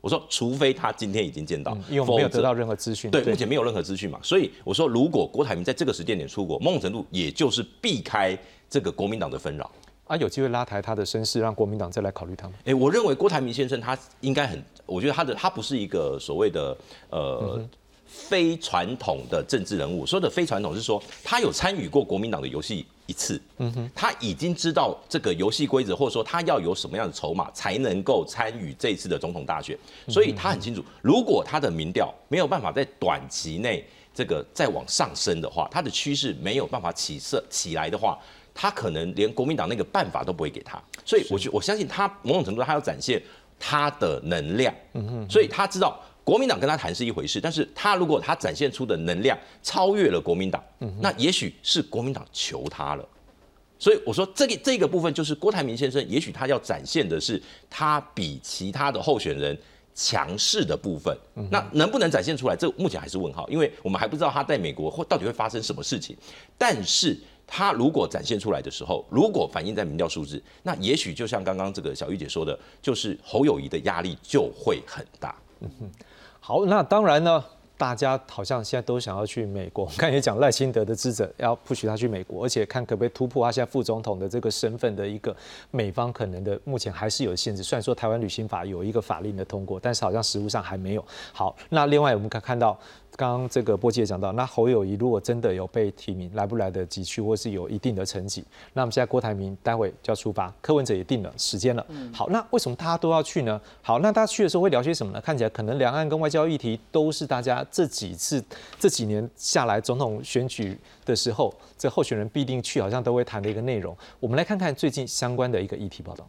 [0.00, 3.10] 我说，除非他今天已经见到，因为我们没有得到任何资讯。
[3.10, 8.38] 对，目前没有任何资讯嘛，所以我说，如果郭台铭在这个时间点出国，某种程度也就是避开
[8.70, 9.68] 这个国民党的纷扰
[10.06, 12.54] 啊，有机会拉抬他的身世，让国民党再来考虑他吗？
[12.66, 16.76] 哎，我认为郭台铭先生他应该很，我觉得他的他不是一个所谓的
[17.10, 17.66] 呃。
[18.14, 29.76] 非传统的政治人物，说的非传统是说他有参与过国民党的游戏一次，嗯哼，他已经知道这个游戏规则，或者说他要有什么样的筹码才能够参与这次的总统大选，
[30.08, 38.18] 所以他很清楚，如果他的民调没有办法在短期内这个再往上升的话，他的趋势没有办法起色起来的话，
[38.54, 43.20] 他可能连国民党那个办法都不会给他，所以我觉我相信他某种程度他要展现
[43.58, 46.00] 他的能量，嗯哼，所以他知道。
[46.24, 50.64] 国民党跟他谈是一回事，但是他如果他展现出的能量超越了国民党，
[50.98, 53.06] 那也许是国民党求他了。
[53.78, 59.58] 所以我说这个这个部分就是郭台铭先生，也许他要展现的是他比其他的候选人
[59.94, 61.14] 强势的部分。
[61.50, 66.16] 那能不能展现出来，这目前还是问号，因为我们还不知道他在美国或到底会发生什么事情。
[66.56, 75.36] 但是他如果展现出来的时候，如果反映在民调数字，那也许就像刚刚这个小玉姐说的，就是侯友谊的压力就会很大。
[75.60, 75.90] 嗯哼。
[76.46, 77.42] 好，那当然呢，
[77.78, 79.86] 大家好像现在都想要去美国。
[79.96, 85.34] 刚才也讲赖清德的智者要不许他去美国，而且看可不可以突破他现在副总统的这个身份的一个
[85.70, 87.62] 美方可能的，目前还是有限制。
[87.62, 91.04] 虽然说台湾旅行法有一个法令的通过，但是好像实务上还没有。
[91.32, 92.78] 好，那另外我们可看到。
[93.16, 101.86] 刚刚这个波姐也讲到，那侯友谊如果真的有被提名，来不来得及去，或是有一定的成绩，那我们现在郭台铭待会就要出发，柯文哲也定了时间了。
[102.12, 103.60] 好，那为什么大家都要去呢？
[103.82, 105.20] 好，那大家去的时候会聊些什么呢？
[105.20, 108.44] 看起来可能两岸跟外交议题都是大家这几次
[108.80, 113.96] 这几年下来总统选举的时候，这候选人必定去，好像都会谈的一个内容。
[114.18, 116.26] 我们来看看最近相关的一个议题报道。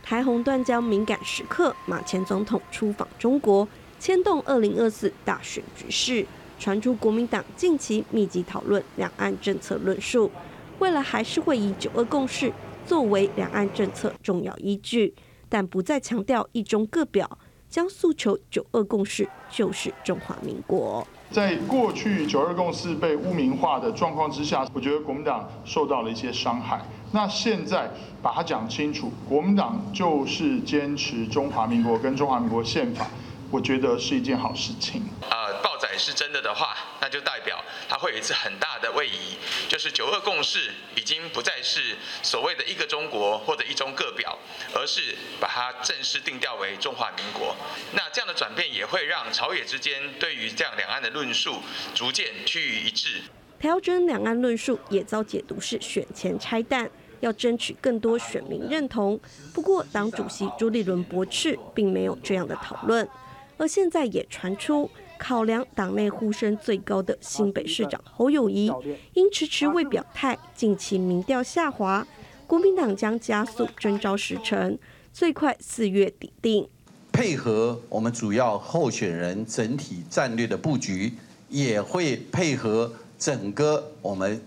[0.00, 3.66] 台红断交敏感时刻，马前总统出访中国。
[4.04, 6.26] 牵动二零二四大选局势，
[6.58, 10.30] 传出国民党近期密集讨论两岸政策论述，
[10.78, 12.52] 未来还是会以九二共识
[12.84, 15.14] 作为两岸政策重要依据，
[15.48, 17.38] 但不再强调一中各表，
[17.70, 21.06] 将诉求九二共识就是中华民国。
[21.30, 26.78] 在过去九二共识被污名化的状况之下，我觉得国民党受到了一些伤害。
[27.12, 27.90] 那现在
[28.20, 33.06] 把它讲清楚，国民党就是坚持中华民国跟中华民国宪法。
[33.54, 35.00] 我觉得是一件好事情。
[35.30, 39.36] 呃，报载是真的的话，那就代表它会有一次很大的位移，
[39.68, 44.36] 就是九二共识已经不再是所谓的一个中国或者一中各表，
[44.74, 47.54] 而是把它正式定调为中华民国。
[47.92, 51.62] 那这样的转变也会让朝野之间对于这样两岸的论述
[51.94, 53.22] 逐渐趋于一致。
[53.60, 56.90] 调整两岸论述也遭解读是选前拆弹，
[57.20, 59.20] 要争取更多选民认同。
[59.54, 63.08] 不过，党主席朱立伦驳斥，并没有这样的讨论。
[63.56, 68.70] 而现在也传出，考量党内呼声最高的新北市长侯友谊
[69.12, 72.06] 因迟迟未表态，近期民调下滑，
[72.46, 74.78] 国民党将加速征召时程，
[75.12, 76.68] 最快四月底定。
[77.12, 81.12] 配合我们主要候选人整体战略的布局，
[81.48, 84.42] 也会配合整个我们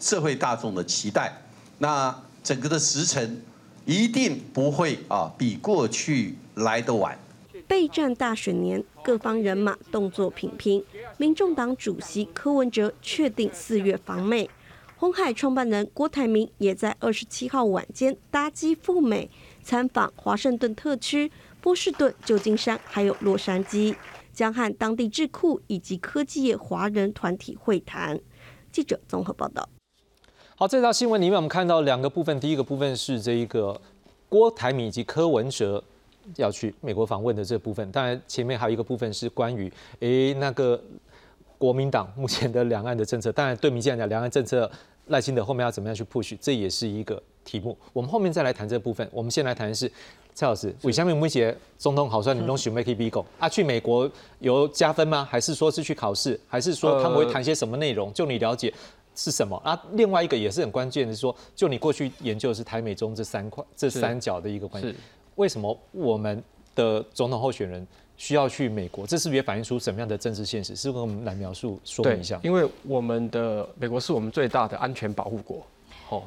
[0.00, 1.42] 社会大众的期待。
[1.78, 3.42] 那整个的时程
[3.84, 7.18] 一定不会啊比过去来得晚。
[7.66, 10.84] 备战大选年，各方人马动作频频。
[11.16, 14.48] 民众党主席柯文哲确定四月访美，
[14.96, 19.30] 红海创办人郭台铭也在二十七号晚间搭机赴美，
[19.62, 23.94] 参访华盛顿特区、波士顿、旧金山，还有洛杉矶，
[24.32, 28.20] 将和当地智库以及科技业华人团体会谈。
[28.70, 29.68] 记者综合报道。
[30.56, 33.80] 好，这条新闻里面我们看到两个部分，第一个部分是这一个
[34.28, 35.82] 郭台铭以及柯文哲。
[36.36, 40.80] 要去美国访问的这部分，当然前面还有一个部分是关于诶那个
[41.58, 43.30] 国民党目前的两岸的政策。
[43.32, 44.70] 当然对民进党讲，两岸政策
[45.06, 47.76] 赖清德后面要怎么样去 push，这也是一个题目。
[47.92, 49.08] 我们后面再来谈这部分。
[49.12, 49.90] 我们先来谈的是
[50.34, 53.48] 蔡老师，为下面威胁总统好算你东西 make b i g 啊？
[53.48, 55.26] 去美国有加分吗？
[55.30, 56.38] 还是说是去考试？
[56.48, 58.12] 还是说他们会谈些什么内容？
[58.12, 58.72] 就你了解
[59.14, 59.56] 是什么？
[59.58, 64.94] 啊，另外一个也是很关键的是说，就你过去研究的是台美中这三块这三角的一个关系。
[65.36, 66.42] 为什么我们
[66.74, 69.06] 的总统候选人需要去美国？
[69.06, 70.76] 这是不是也反映出什么样的政治现实？
[70.76, 72.38] 是不是我们来描述说明一下？
[72.42, 75.62] 因为我们的美国是我们最大的安全保护国。
[76.10, 76.22] 哦，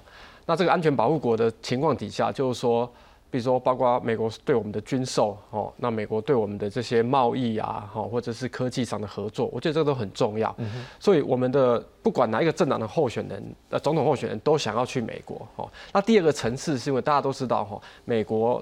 [0.45, 2.85] 那这个安全保护国的情况底下，就是说，
[3.31, 10.53] 比如说包括美国对我们的军售，哦，那美国对我们的这些贸易啊，哈，或者是科技上的合作，我觉得这个都很重要。
[10.99, 15.47] 所以我们的不管哪一个政党的候选人，呃，总统候选人都想要去美国。
[15.55, 18.61] 哦，那第二个层次是因为大家都知道，哈，美国。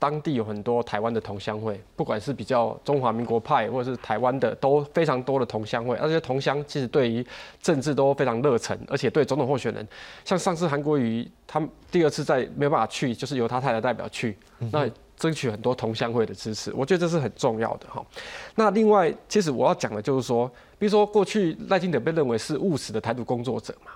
[0.00, 5.94] 当地有很多台湾的同乡会，不管是比较中华民国派或者是台湾的，都非常多的同乡会。
[5.96, 7.24] 而且同乡其实对于
[7.60, 9.86] 政治都非常热忱，而且对总统候选人，
[10.24, 14.34] 像上次韩国瑜他第二次在没有办法去，就是由他太太代表去，
[14.72, 18.02] 那争取很多同乡会的支持，我觉得这是很重要的哈。
[18.54, 23.92] 那另外，其实我要讲的就是说，比如说过去赖清德被认为是务实的台独工作者嘛。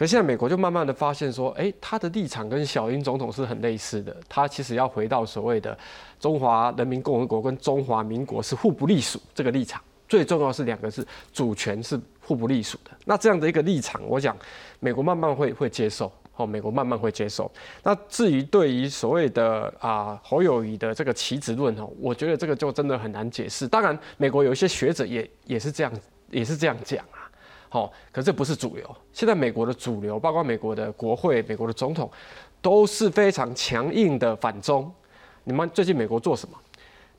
[0.00, 5.76] 可现在美国就慢慢的发现说，哎，他的立场跟小英总统是很类似的，他其实要回到所谓的
[6.18, 12.90] 中华人民共和国跟中华民国是互不隶属这个立场，最重要是两个是主权是互不隶属的。
[13.04, 14.34] 那这样的一个立场，我想
[14.78, 17.52] 美国慢慢会会接受，哦，美国慢慢会接受。
[17.82, 23.68] 那至于对于所谓的啊侯友谊的这个棋子论哦，我觉得这个就真的很难解释。
[23.68, 25.92] 当然，美国有一些学者也也是这样，
[26.30, 27.19] 也是这样讲啊。
[27.70, 28.96] 好，可这不是主流。
[29.12, 32.10] 现在美国的主流，包括美国的国会、美国的总统，
[32.60, 34.92] 都是非常强硬的反中。
[35.44, 36.58] 你们最近美国做什么？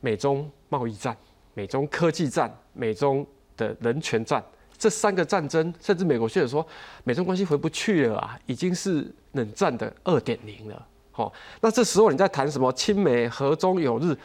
[0.02, 1.16] 美中贸易战、
[1.54, 4.44] 美中科技战、美中的人权战，
[4.78, 6.66] 这三个战争，甚至美国现在说
[7.06, 10.88] 美中关系回不去了啊，已经是冷战的二点零了。
[11.12, 14.18] 好，那这时候你在谈什么亲美、和中有日，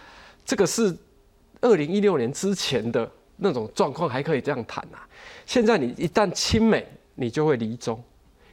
[0.44, 0.96] 这个是
[1.60, 5.06] 二零一六年之前的那种状况，还可以这样谈啊？
[5.44, 7.96] 现在你一旦亲美，你就会离中；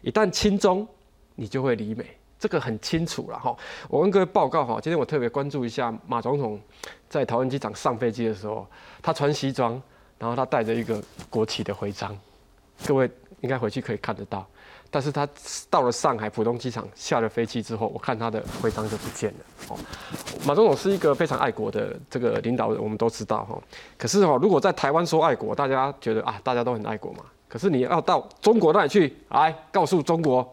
[0.02, 0.88] 一旦亲中，
[1.36, 2.06] 你就会离美。
[2.38, 3.56] 这个很清楚了哈。
[3.88, 6.60] 我跟各位报告哈，今天我特别关注一下马总统
[7.08, 8.68] 在桃园机场上飞机的时候，
[9.02, 9.82] 他穿西装，
[10.20, 12.18] 然后他带着一个国旗的徽章。
[12.86, 14.46] 各位应该回去可以看得到。
[14.94, 15.28] 但是他
[15.72, 19.40] 到了上海浦东机场，下了飞机之后，我看他的徽章就不见了。
[19.70, 19.78] 哦，
[20.46, 23.60] 马总统是一个非常爱国的这个领导人，我们都知道哈。
[23.98, 27.22] 可是哈，如果在台湾说爱国，大家觉得啊，大家都很爱国嘛。
[27.50, 30.48] 可是你要到中国那里去，来告诉中国，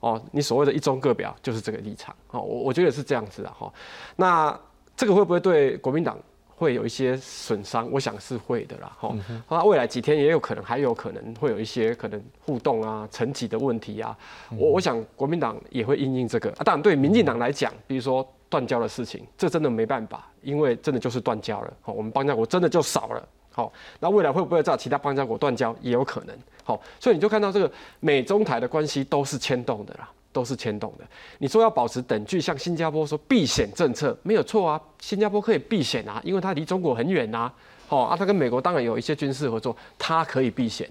[0.00, 2.12] 哦，你所谓的一中各表就是这个立场。
[2.32, 3.72] 哦，我我觉得是这样子的哈。
[4.16, 4.58] 那
[4.96, 6.18] 这个会不会对国民党？
[6.56, 9.14] 会有一些损伤，我想是会的啦，哈。
[9.48, 14.16] 那未来几天也有可能，还有可能会有一些可能互动啊、层级的问题啊。
[14.56, 16.64] 我我想国民党也会因应这个啊。
[16.64, 21.72] 当然，对民进党来讲，比如说断交的事情，这真的没办法，因为真的就是断交了。
[21.82, 23.28] 好，我们邦交国真的就少了。
[23.52, 26.36] 好，那未来会不会在其他邦交国断交，也有可能。
[26.64, 30.08] 好，所以你就看到这个美中台的关系都是牵动的啦。
[30.36, 31.04] 都是牵动的。
[31.38, 37.50] 你说要保持等距，像新加坡说避险政策没有错啊，新加坡可以避险啊，因为它离中国很远呐。
[37.88, 40.86] 哦啊，它跟美国当然有一些军事合作，它可以避险，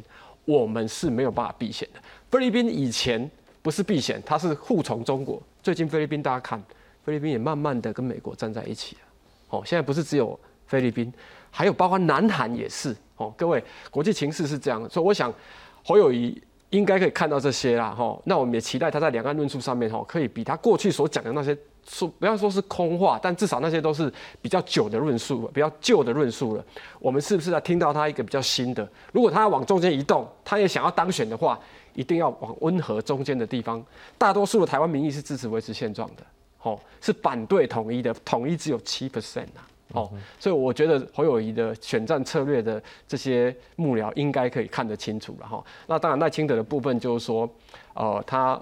[0.45, 1.99] 我们是没有办法避险的。
[2.31, 3.29] 菲律宾以前
[3.61, 5.39] 不是避险，它是护从中国。
[5.61, 6.59] 最近菲律宾大家看，
[7.03, 9.01] 菲律宾也慢慢的跟美国站在一起了。
[9.49, 11.13] 哦，现在不是只有菲律宾，
[11.51, 12.95] 还有包括南韩也是。
[13.17, 15.31] 哦，各位国际情势是这样，所以我想
[15.83, 16.41] 侯友谊。
[16.71, 26.65] 应该可以看到这些啦，哈，那我们也期待他在两岸论述上面，哈，可以比他过去所讲的那些说，不要说是空话，但至少那些都是比较久的论述，比较旧的论述了。
[26.99, 28.87] 我们是不是在听到他一个比较新的？
[29.13, 31.57] 如果他要往中间移动，他也想要当选的话，
[31.93, 33.81] 一定要往温和中间的地方。
[34.17, 36.23] 大多数的台湾民意是支持维持现状的，
[36.63, 39.63] 哦，是反对统一的，统一只有七 percent 啊。
[39.95, 45.63] 哦，所以我觉得侯友谊的选战策略的这些幕僚应该可以看得清楚了哈。
[45.87, 47.49] 那当然赖清德的部分就是说，
[47.93, 48.61] 呃，他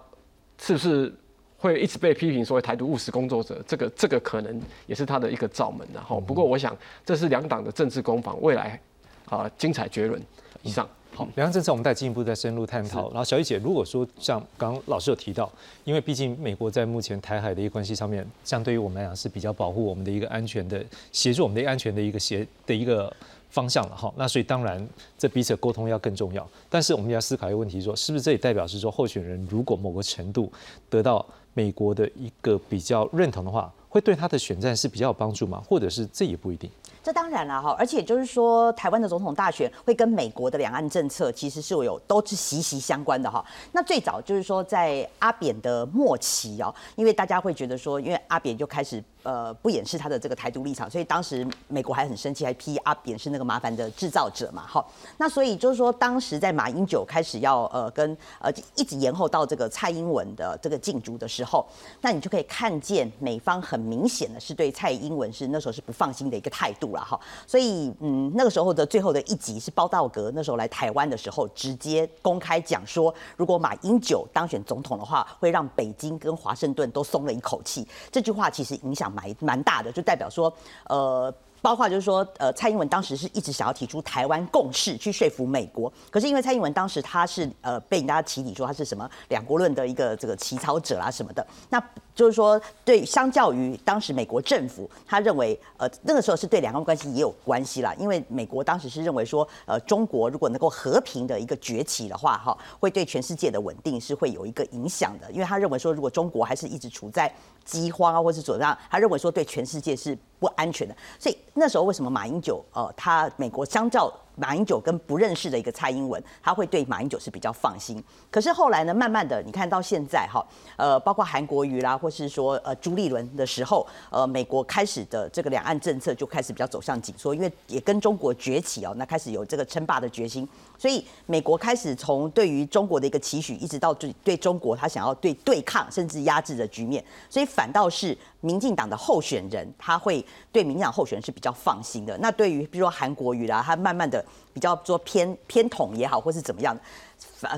[0.60, 1.14] 是不是
[1.58, 3.62] 会一直被批评说台独务实工作者？
[3.68, 6.20] 这个这个可能也是他的一个罩门然后。
[6.20, 8.80] 不过我想这是两党的政治攻防，未来
[9.26, 10.22] 啊精彩绝伦。
[10.62, 10.88] 以上。
[11.16, 13.10] 好，两岸政策我们再进一步再深入探讨。
[13.10, 15.52] 然后小玉姐，如果说像刚刚老师有提到，
[15.84, 23.16] 因为毕竟美国在目前台海的一个关系上面，相对于我们来讲是比较保护我们的一个安全的，协助我们的安全的一个协的一个
[23.52, 24.12] 方向了哈。
[24.18, 24.84] 那所以当然
[25.16, 26.48] 这彼此沟通要更重要。
[26.68, 30.52] 但是我们要思考一个问题，说是不是这也代表是说候选人如果某个程度
[30.90, 31.24] 得到
[31.54, 35.62] 美国的一个比较认同的话，会对他的选战是比较有帮助吗？
[35.70, 36.68] 或者是这也不一定。
[37.04, 43.46] 这当然了哈，而且就是说，台湾的总统大选会跟美国的两岸政策其实是有都是息息相关的哈。
[43.72, 49.04] 那最早就是说，在阿扁的末期哦，因为大家会觉得说，因为阿扁就开始。
[49.24, 54.66] 呃，不掩饰他的这个台独立场，所以当时美国还很生气，还批阿扁是那个麻烦的制造者嘛。
[54.68, 54.86] 好，
[55.18, 61.66] 那所以就是说，当时在马英九开始要呃跟呃一直延后到这个蔡英文的这个竞逐的时候，
[62.02, 67.18] 那你就可以看见美方很明显的是对蔡英文是那时候是不放心的一个态度了哈。
[67.48, 77.88] 所以嗯，那个时候的最后的一集是包道格那时候来台湾的时候，直接公开讲说，如果马英九当选总统的话，会让北京跟华盛顿都松了一口气。
[78.12, 79.13] 这句话其实影响。
[79.14, 80.52] 蛮蛮大的，就代表说，
[80.88, 91.82] 呃，包括就是说，呃，蔡英文当时是一直想要提出台湾共识去说服美国，可是因为蔡英文当时他是呃被大家起底说他是什么两国论的一个这个起草者啊什么的，那
[92.14, 107.34] 就是说对相较于当时美国政府，他认为呃那个时候是对两岸关系也有关系啦，因为美国当时是认为说呃中国如果能够和平的一个崛起的话哈，会对全世界的稳定是会有一个影响的，因为他认为说如果中国还是一直处在
[107.64, 118.04] 饥荒啊或是怎么样，他认为说对全世界是不安全的，所以那时候为什么马英九呃他美国相较马英九跟不认识的一个蔡英文，他会对马英九是比较放心。
[118.32, 120.46] 可是后来呢，慢慢的你看到现在哈，
[120.78, 130.48] 呃，包括韩国瑜啦，或是说呃朱立伦的时候，呃，美国开始的这个两岸政策就开始比较走向紧缩，因为也跟中国崛起哦，那开始有这个称霸的决心。
[130.78, 142.18] 所以美国开始从对于中国的一个期许，一直到对对中国他想要对对抗甚至压制的局面，所以反倒是民进党的候选人他会对民进党候选人是比较放心的。
[142.18, 144.23] 那对于比如说韩国瑜啦，他慢慢的
[144.54, 146.78] 比较说偏偏统也好，或是怎么样。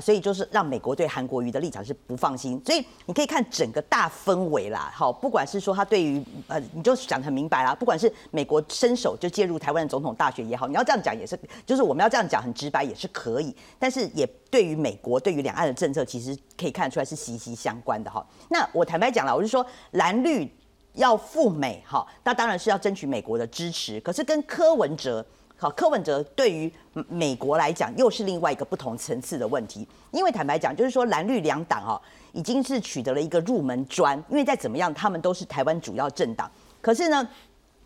[0.00, 18.26] 所以就是让美国对韩国瑜的立场是不放心，所以你可以看整个大氛围啦，好，不管是说他对于呃，你就讲得很明白啦，不管是美国伸手就介入台湾的总统大选也好，你要这样讲也是，就是我们要这样讲很直白也是可以，但是也对于美国对于两岸的政策其实可以看得出来是息息相关的哈。
[18.48, 20.52] 那我坦白讲了，我是说蓝绿
[20.94, 25.24] 要赴美哈，那当然是要争取美国的支持，可是跟柯文哲。
[25.56, 26.70] 好，柯文哲对于
[27.08, 32.00] 美国来讲又是另外一个不同层次的问题，因为坦白讲，就是说蓝绿两党哦，
[32.32, 36.50] 已经是取得了一个入门砖，因为再怎么样，他们都是台湾主要政党，
[36.80, 37.28] 可是呢。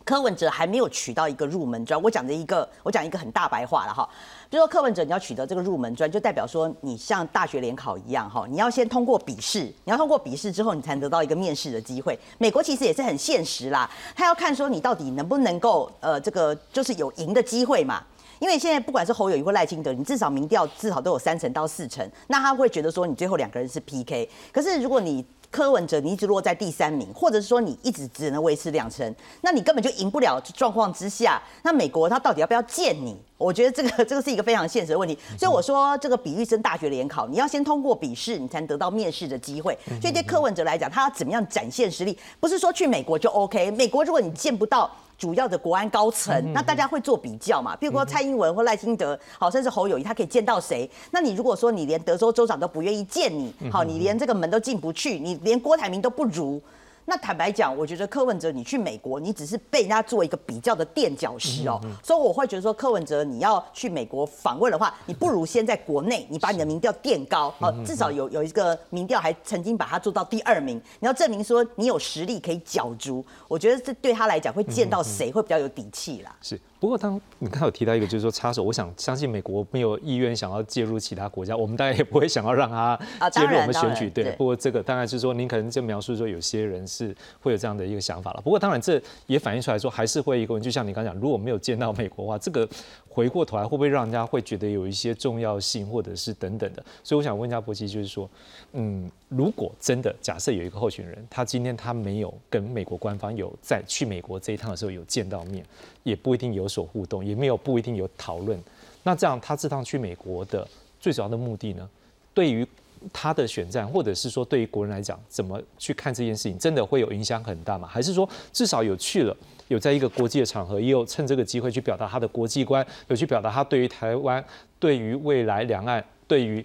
[0.05, 4.09] 柯文哲还没有取到一个入门砖，我讲的一个，我讲一个很大白话了哈，
[4.49, 12.19] 比如说柯文哲你要取得这个入门砖，就代表说你像大学联考一样哈，你要先通过笔试，你要通过笔试之后，你才能得到一个面试的机会。
[12.39, 18.03] 美国其实也是很现实啦，他要看说你到底能不能够呃这个就是有赢的机会嘛，
[18.41, 33.17] 因为现在不管是侯友谊或赖清德，你至少民调至少都有三成到四成，那他会觉得说你最后两个人是 PK，可是如果你柯文哲，你一直落在第三名，或者是说你一直只能维持两成，那你根本就赢不了状况之下，那美国他到底要不要见你？
[33.37, 35.19] 我觉得这个 这个是一个非常现实的问题。
[35.39, 39.77] 所以我说，这个比喻生大学联考，你要先通过笔试，你才能得到面试的机会。
[40.01, 42.17] 所以对柯文哲来讲，他要怎么样展现实力？
[42.39, 44.91] 不是说去美国就 OK，美国如果你见不到。
[45.21, 47.77] 主要的国安高层，那大家会做比较嘛？
[47.77, 50.91] 比如说蔡英文或赖清德，好，甚至侯友谊，他可以见到谁？
[51.11, 56.59] 那你如果说你连德州州长都不愿意见你，好，你连这个门都进不去，你连郭台铭都不如。
[57.05, 61.81] 那坦白讲，我觉得柯文哲你去美国，你只是被人家做一个比较的垫脚石哦。
[62.03, 70.81] 所以我会觉得说，柯文哲你要去美国访问的话，你不如先在国内，你把你的民调垫高，好，至少有有一个民调还曾经把他做到第二名。
[71.01, 76.35] 你要证明说你有实力可以角逐，我觉得这对他来讲会见到谁会比较有底气啦。
[76.41, 76.61] 是。
[76.79, 82.99] 不过，当你刚有提到一个，就是说插手，我想相信美国没有意愿想要介入其他国家，我们当然也不会想要让他
[83.29, 84.09] 介入我们选举。
[84.09, 88.41] 对，不过这个当然是说，您可能就描述说，有些人是会有这样的一个想法了。
[88.41, 92.69] 不过，当然这也反映出来说，还是会一个问，就像你刚讲，如果没有见到美国的话，这个
[93.09, 96.85] 回过头来会不会让人家会觉得有一些重要性，或者是等等的？
[97.05, 98.29] 所以，我想问一下博奇，就是说，
[98.73, 105.65] 嗯，如果真的假设有一个候选人，他今天他没有跟美国官方有在去美国这一趟的时候有见到面。
[106.03, 108.59] 也不一定有所互动，也没有不一定有讨论。
[109.03, 110.67] 那这样他这趟去美国的
[110.99, 111.87] 最主要的目的呢？
[112.33, 112.67] 对于
[113.13, 117.89] 他的选战，或者是说对于国人来讲，怎么去看这件事情，真的会有影响很大吗？
[117.89, 119.37] 还是说至少有去了，
[119.69, 124.45] 有在一个国际的场合，也有趁这个机会去表达他的国际观，有去表达他对于台湾、
[124.79, 126.65] 对于未来两岸、对于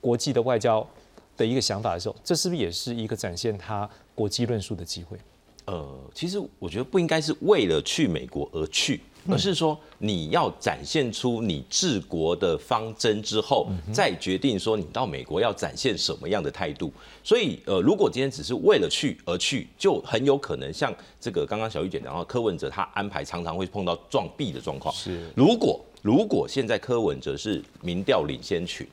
[0.00, 0.86] 国际的外交
[1.36, 5.16] 的一个想法的时候，这是不是也是一个展现他国际论述的机会？
[5.66, 16.92] 呃，其实我觉得不应该是为了去美国而去，而是说你要展现出你治国的方针之后，再决定说你到美国要展现什么样的态度。
[17.22, 24.94] 所以，呃，如果今天只是为了去而去，就很有可能像这个刚刚小玉姐讲到，柯文哲他安排常常会碰到撞壁的状况。
[24.94, 28.86] 是，如果如果现在柯文哲是民调领先群，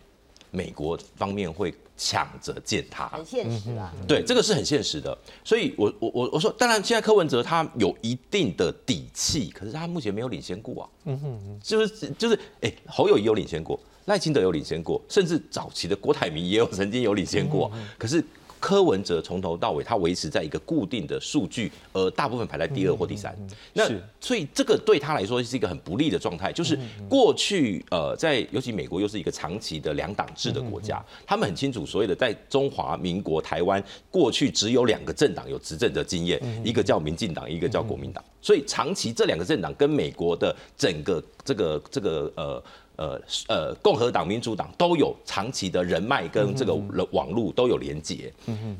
[0.51, 1.73] 美国方面会。
[2.01, 3.93] 抢着见他，很现实啊。
[4.07, 5.15] 对，这个是很现实的。
[5.43, 10.89] 所以，我我我我说，当然，现在柯文哲他有一定的底气，可是他目前没有领先过啊。
[11.03, 17.69] 嗯哼，就是就是，哎，侯友谊有领先过，赖清德有领先过，甚至早期的郭台铭也有曾经有领先过。
[17.97, 18.23] 可是
[18.59, 23.35] 柯文哲从头到尾他维持在一个固定的数据，而大部分排在第二或第三。
[23.73, 23.89] 那
[24.19, 38.23] 所以这个对他来说是一个很不利的状态，就是过去呃在尤其美国又是一个长期的两党制的国家，他们很清楚所谓的在中华民国台湾过去只有两个政党有执政的经验，一个叫民进党，一个叫国民党。
[38.41, 42.63] 所以长期这两个政党跟美国的整个这个这个呃。
[42.99, 46.75] 呃呃，共和党、民主党都有长期的人脉跟这个
[47.11, 48.31] 网络都有连接。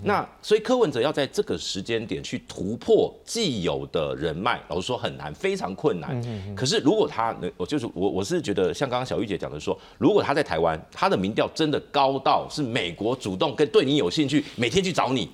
[0.03, 6.21] 那所以柯文哲要在这个时间点去突破既有的人脉，老实说很难，非常困难。
[6.53, 15.29] 可是如果他能，我就是我我是觉得像刚刚小玉姐讲的说，如果他在台湾，他的民调真的高到是美国主动跟对你有兴趣，每天去找你，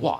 [0.00, 0.18] 哇！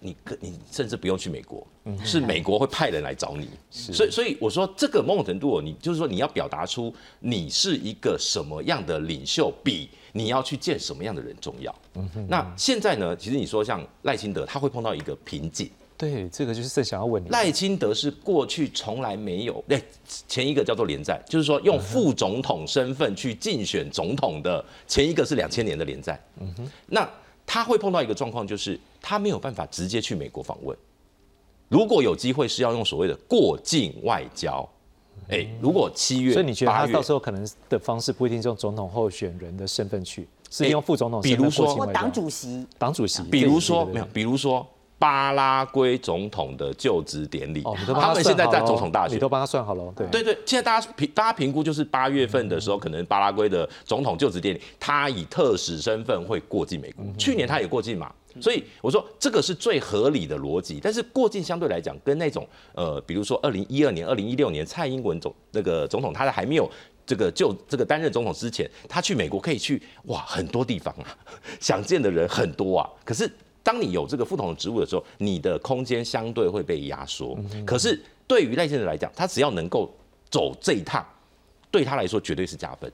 [0.00, 1.66] 你你甚至不用去美国，
[2.04, 11.74] 是美国会派人来找你，所以所以我说这个某种程度，你就是说你要表达出你是一个什么样的领袖，比你要去见什么样的人重要。
[12.28, 15.70] 那现在呢，其实你说像赖清德，他会碰到一个瓶颈。
[15.96, 17.28] 对，这个就是正想要问你。
[17.30, 19.82] 赖清德是过去从来没有，哎，
[20.28, 26.20] 前一个叫做连战，就是说用副总统身份去竞选总统的，前一个是两千年的连战。
[26.40, 27.08] 嗯哼，那。
[27.48, 30.76] 他会碰到一个状况，就是他没有办法直接去美国访问。
[31.70, 34.68] 如果有机会，是要用所谓的过境外交。
[35.30, 44.66] 哎，如果七月，所以你觉得他到时候可能的方式不一定是用总统候选人的身份去，是用副总统，比如说党主席，党主席，比如说没有，比如说。
[44.98, 49.92] 巴拉圭总统的就职典礼，他们现在在总统大选，你都帮他算好了。
[49.96, 57.04] 对对对，现在大家评大家评估就是八月份的时候，可能巴拉圭的总统就职典礼，他以特使身份会过境美国。
[57.16, 60.80] 去年他也过境嘛，所以我说这个是最合理的逻辑。
[60.82, 62.44] 但是过境相对来讲，跟那种
[62.74, 66.68] 呃，比如说二零一二年、二零一六年蔡英文总那个总统，他在还没有
[67.06, 71.06] 这个就这个担任总统之前，他去美国可以去哇很多地方啊，
[71.60, 73.30] 想见的人很多啊，可是。
[73.68, 77.38] 当你有这个副统的职务的时候，你的空间相对会被压缩。
[77.66, 79.94] 可是对于赖先生来讲，他只要能够
[80.30, 81.06] 走这一趟，
[81.70, 82.90] 对他来说绝对是加分。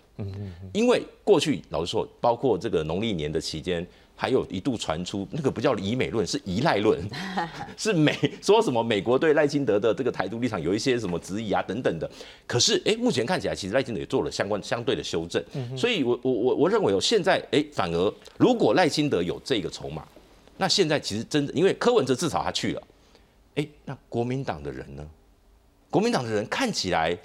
[0.72, 3.86] 因为过去老实说，包括这个农历年的期间。
[4.16, 6.96] 还有一度传出那个不叫以美论，是依赖论，
[7.76, 12.08] 是美说什么美国对赖清德的这个台独立场有一些什么质疑啊等等的。
[12.46, 15.42] 可是哎，目前看起来其实赖清德也做了相关相对的修正。
[15.76, 20.06] 所以我我我我认为哦，现在哎反而如果赖清德有这个筹码。
[20.56, 22.82] 那现在其实真的，因为柯文哲至少他去了，
[23.56, 25.04] 哎，那国民党的人呢？
[25.90, 27.16] 国民党的人看起来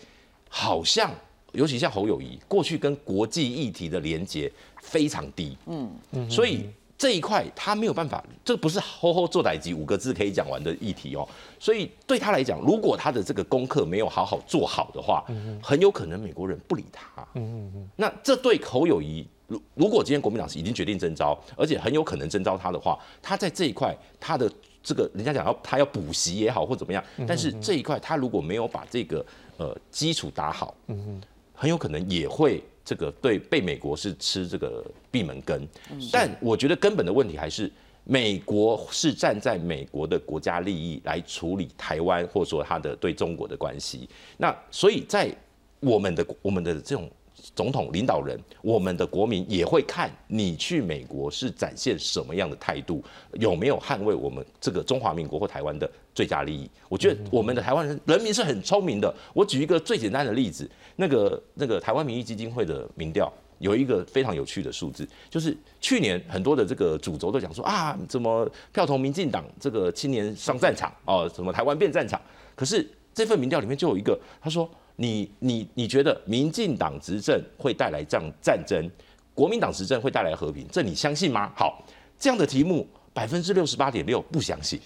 [0.49, 1.11] 好像，
[1.53, 4.51] 尤其像侯友谊，过去跟国际议题的连接
[4.81, 11.27] 非常低，嗯嗯，所以这一块他没有办法，这不是“吼吼做歹机”五个字可以讲完的议题哦。
[11.59, 15.25] 所以对他来讲，如果他的这个功课没有好好做好的话，
[15.63, 19.27] 很有可能美国人不理他，嗯嗯嗯，那这对侯友谊。
[19.49, 24.49] 如如果今天国民党是已经决定征召，而且很有可能征召他的话，他在这一块他的
[24.83, 29.25] 这个人家讲要他要补习也好或怎么样，但是这一块他如果没有把这个
[29.57, 31.19] 呃基础打好，嗯
[31.53, 35.67] 很有可能也会这个对被美国是吃这个闭门羹。
[36.11, 37.69] 但我觉得根本的问题还是
[38.03, 44.07] 美国是站在美国的国家利益来处理台湾或者说他的对中国的关系。
[44.37, 45.35] 那所以在
[45.79, 47.09] 我们的我们的这种。
[47.55, 56.69] 总统领导人，我们的国民也会看你去美国是展现什么样的态度，有没有捍卫我们这个中华民国或台湾的最佳利益？
[56.87, 59.13] 我觉得我们的台湾人人民是很聪明的。
[59.33, 72.21] 我举一个最简单的例子，那个那个台湾民意基金会的民调有一个非常有趣的数字，就是去年很多的这个主轴都讲说啊，怎么票投民进党这个青年上战场哦，什么台湾变战场？
[72.55, 74.69] 可是这份民调里面就有一个，他说。
[75.01, 78.85] 你你你觉得民进党执政会带来这样战争，
[79.33, 81.49] 国民党执政会带来和平，这你相信吗？
[81.55, 81.81] 好，
[82.19, 84.77] 这样的题目百分之六十八点六不相信，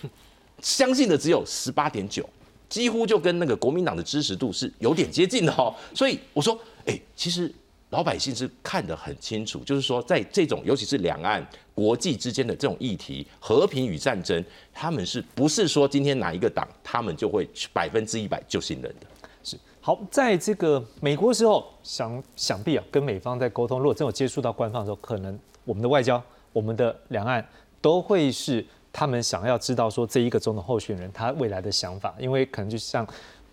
[0.62, 2.26] 相信的只有十八点九，
[2.70, 5.74] 几乎就跟那个国民党的支持度是有点接近的哦。
[5.94, 7.52] 所以我说，哎，其实
[7.90, 14.42] 老百姓是看得很清楚，就是说在这种尤其是两岸国际之间的这种议题，和平与战争，
[14.72, 19.06] 他们是不是说今天哪一个党，他们就会百分之一百就信任的？
[19.82, 26.22] 好，在这个美国时候，想想必啊，跟美方在沟通，如果真有接触到官方的时候，可能我们的外交、
[26.52, 27.42] 我们的两岸
[27.80, 33.06] 都会是他们想要知道说这一个总统候选人他未来的想法，因为可能就像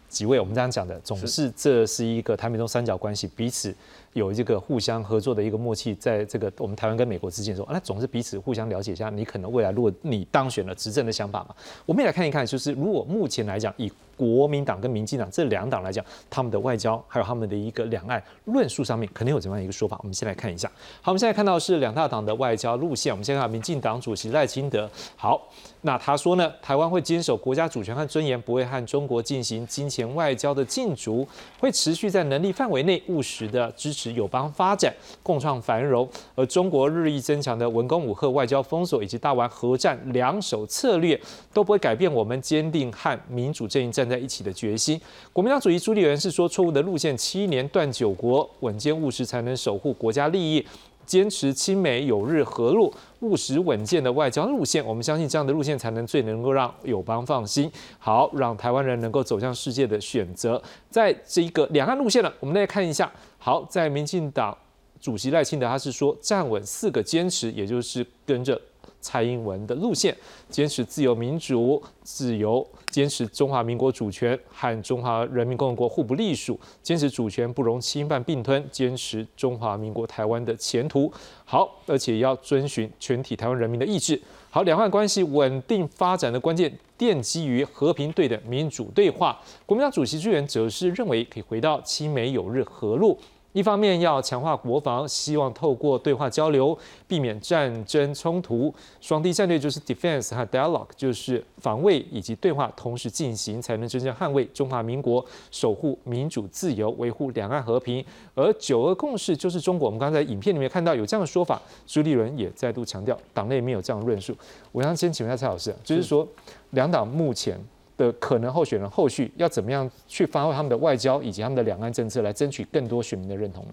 [0.09, 3.73] 几位我们这样讲的，总是这是一个台美中三角关系，彼此
[4.17, 11.55] 有这个互相合作的一个默契，在这个我们台湾跟美国之间说，那总是彼此互相了解一下，你可能未来如果你当选了执政的想法嘛，
[11.85, 19.95] 我们也来看一看，就是如果目前来讲以国民党跟民进党这两党来讲，他们的外交还有他们的一个两岸论述上面，可能有怎么样一个说法？
[20.01, 20.67] 我们先来看一下。
[21.01, 23.13] 好，我们现在看到是两大党的外交路线。
[23.13, 24.89] 我们先看民进党主席赖清德。
[25.15, 25.39] 好，
[25.81, 31.27] 那他说呢，台湾会坚守国家主权和尊严，不会和中国进行金钱外交的竞逐，
[31.59, 34.93] 会持续在能力范围内务实的支持友邦发展，
[35.23, 36.07] 共创繁荣。
[36.35, 41.19] 而中国日益增强的文攻武赫、外交封锁以及大玩核战两手策略，
[41.53, 44.99] 都不会改变我们坚定和民主阵营站在一起的决心。
[45.31, 50.65] 国民党主席朱立伦是说，错误的路线，七年断九国，稳健务实才能守护国家利益。
[51.07, 60.61] 坚持亲美友日和陆、务实稳健的外交路线，我们相信这样的路线才能最能够让友邦放心，好让台湾人能够走向世界的选择。
[60.91, 63.11] 在这一个两岸路线呢，我们来看一下。
[63.39, 64.55] 好，在民进党
[65.01, 68.61] 主席赖清德他是说站稳四个坚持，也就是跟着。
[68.99, 70.15] 蔡英文的路线，
[70.49, 72.65] 坚持自由民主、自由，
[72.97, 81.13] 坚持中华民国主权和中华人民共和国互不隶属，坚持主权不容侵犯并吞，坚持中华民国台湾的前途
[81.45, 84.19] 好，而且要遵循全体台湾人民的意志。
[84.49, 89.39] 好，两岸关系稳定发展的关键奠基于和平、对等、民主对话。
[89.67, 93.15] 国民党主席朱元则是认为可以回到亲美友日和陆。
[93.53, 96.77] 一方面要强化国防，希望透过对话交流
[97.07, 98.71] 避免战争冲突。
[99.01, 108.05] 双地战略就是 defense 和 dialogue，就是防卫以及对话同时进行，才能真正捍卫中华民国，守护民主自由，维护两岸和平。
[108.35, 109.87] 而九二共识就是中国。
[109.87, 114.35] 我们刚才影片里面看到有这样的说法，朱立伦也再度强调，党内没有这样论述。
[114.71, 116.27] 我想先请问一下蔡老师，就是说
[116.71, 117.59] 两党目前。
[117.97, 123.65] 的可能候选人后续要怎么样去发挥他们的外交以及他们的两岸政策，来争取更多选民的认同？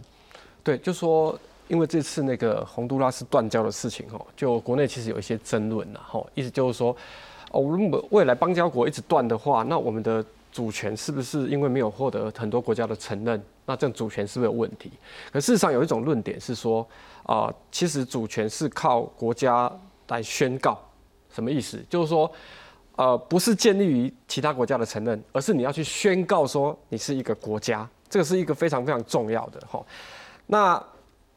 [0.62, 6.96] 对，就说因为这次那个洪都拉斯断交的事情哦，就国内其实有一些争论呐，吼，意思就是说，
[7.50, 14.90] 哦，如果未来邦交国一直断的话，那我们的主权是不是因为没有获得很多国家的承认，那这样主权是不是有问题？
[15.30, 16.86] 可事实上有一种论点是说，
[17.24, 19.70] 啊，其实主权是靠国家
[20.08, 20.78] 来宣告，
[21.30, 21.78] 什么意思？
[21.90, 22.30] 就是说。
[22.96, 29.84] 呃，不是建立于其他国家的承认，而是你要去宣告说你是一个国家，这个是一个非常非常重要的哈。
[30.46, 30.80] 那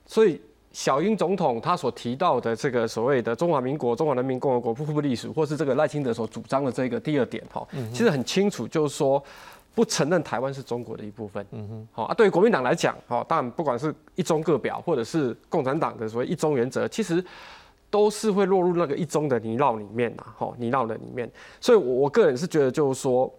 [0.05, 0.39] 所以
[0.71, 9.23] 小英总统他所提到的这个所谓的中华民国、中华人民共和国不不隶属，或是这个赖清德所主张的这个第二点哈，其实很清楚，就是说
[9.73, 11.43] 不承认台湾是中国的一部分。
[11.51, 17.25] 嗯哼，好啊，对于国民党来讲，哈，当然不管是一中各表，或者是共产党的所谓一中原则，其实。
[17.89, 21.29] 都是会落入那个一中的泥淖里面呐，吼泥淖的里面。
[21.61, 23.33] 所以，我我个人是觉得，就是说，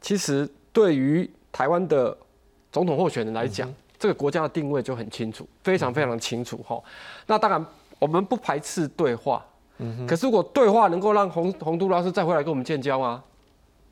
[0.00, 2.16] 其实对于台湾的
[2.72, 6.82] 总统候选人来讲，这个国家的定位就很清楚，非常非常清楚，哈。
[7.26, 7.64] 那当然，
[7.98, 9.44] 我们不排斥对话，
[9.78, 13.22] 嗯可是如果对话能够让洪洪都拉斯再回来跟我们建交啊，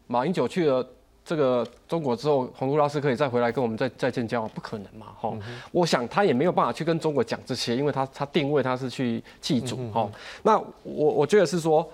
[0.06, 0.86] 马英九去了。
[1.24, 4.50] 这个中国之后，洪都拉斯可以再回来跟我们再再建交吗？
[4.54, 5.32] 不可能嘛，哈！
[5.70, 10.10] 我想他也没有办法去跟中国讲这些，因为他他定位他是去祭祖，哈。
[10.42, 11.88] 那我我觉得是说，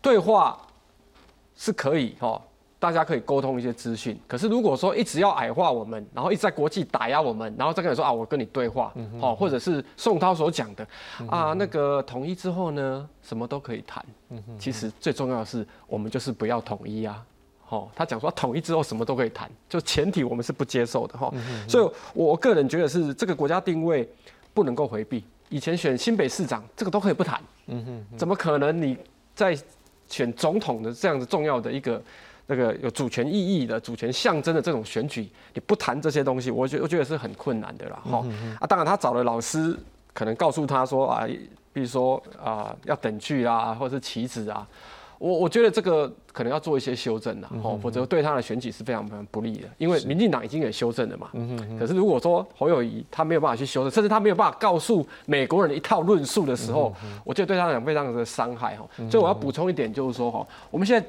[0.00, 0.60] 对话
[1.54, 2.42] 是可以，哈，
[2.80, 4.18] 大家可以沟通一些资讯。
[4.26, 10.84] 可是如果说一直要矮化我们，然后一直在国际打压我们，然后再跟你说啊，我跟你对话，好，或者是宋涛所讲的
[11.30, 14.04] 啊，那个统一之后呢，什么都可以谈。
[14.58, 17.24] 其实最重要的是，我们就是不要统一啊。
[17.72, 21.32] 哦，他讲说统一之后什么都可以谈，就前提我们是不接受的哈。
[21.66, 24.06] 所以我个人觉得是这个国家定位
[24.52, 25.24] 不能够回避。
[25.48, 28.94] 以前选新北市长这个都可以不谈，嗯哼，怎么可能你
[29.34, 29.58] 在
[30.06, 32.02] 选总统的这样子重要的一个
[32.46, 37.98] 那个有主权意义的主权象征的这种选举，你不谈这些东西，我觉我觉得是很困难的啦。
[38.04, 38.22] 哈
[38.60, 39.74] 啊，当然他找了老师
[40.12, 41.26] 可能告诉他说啊，
[41.72, 44.68] 比如说啊要等距啊，或者是棋子啊。
[45.22, 49.68] 我我觉得这个可能要做一些修正了，哦，否则对他的选举是非常非常不利的。
[49.78, 51.30] 因为民进党已经给修正了嘛，
[51.78, 56.92] 可是如果说侯友谊他没有办法去修正，甚至他没有办法告诉美国人一套论述的时候，
[57.24, 58.84] 我觉得对他来讲非常的伤害哈。
[59.08, 61.06] 所以我要补充一点，就是说哈，我们现在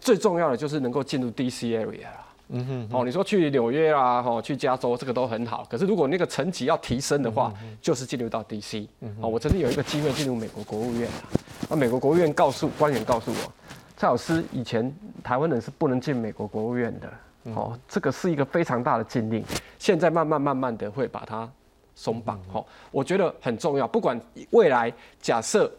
[0.00, 2.26] 最重要的就是能够进入 DC area 啦。
[2.52, 5.64] 嗯哼，哦，你说去纽约啊，哦，去加州，这个都很好。
[5.70, 8.86] 可是如果那个层级要提升的话，就是进入到 DC。
[9.20, 11.22] 哦，我曾经有一个机会进入美国国务院啊，
[11.68, 13.52] 那美国国务院告诉官员告诉我，
[13.96, 14.92] 蔡老师以前
[15.22, 17.52] 台湾人是不能进美国国务院的。
[17.54, 19.44] 哦，这个是一个非常大的禁令，
[19.78, 21.48] 现在慢慢慢慢的会把它
[21.94, 22.40] 松绑。
[22.52, 23.86] 哦，我觉得很重要。
[23.86, 24.20] 不管
[24.50, 25.70] 未来假设。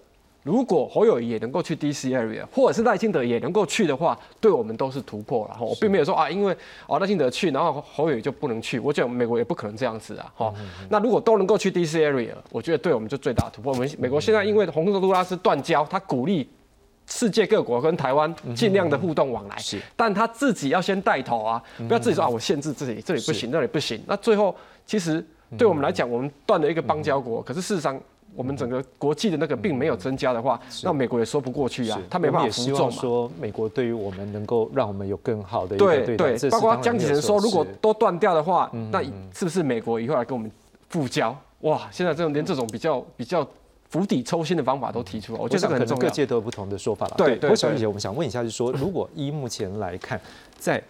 [0.44, 5.58] 如果侯友谊也能够去 DC area，或者是赖清德也能够去的话，对我们都是突破了。
[5.60, 6.56] 我并没有说啊，因为
[6.88, 8.80] 哦赖清德去，然后侯友谊就不能去。
[8.80, 10.34] 我觉得美国也不可能这样子啊。
[10.36, 10.54] 哈，
[10.89, 13.72] 那如果都能够去 DC area，我觉得对我们就最大突破。
[13.72, 16.50] 我们美国现在因为洪都拉斯断交，他鼓励
[17.06, 24.02] 世界各国跟台湾尽量的互动往来，是，但他自己要先带头啊，不要自己说啊，我限制自己，这里不行，那里不行。
[24.08, 24.56] 那最后
[24.88, 25.24] 其实
[25.56, 28.02] 对我们来讲，我们断了一个邦交国，可是事实上。
[28.36, 32.92] 我们整个国际的那个并没有增加的话，那美国也说不过去啊，他没办法服众嘛。
[32.92, 39.02] 说美国对于我们能够让我们有更好的一对对，包括江启臣说，如果都断掉的话，那
[39.34, 40.50] 是不是美国以后来跟我们
[40.90, 41.36] 复交？
[41.62, 43.48] 哇，现在这种连这种比较比较
[43.90, 47.16] 釜底抽薪的方法都提出了，我觉得可能各界都有不同的说法了。
[47.18, 50.20] 对，郭小姐，我们想问一下，就是说，如果依目前来看，
[50.58, 50.82] 在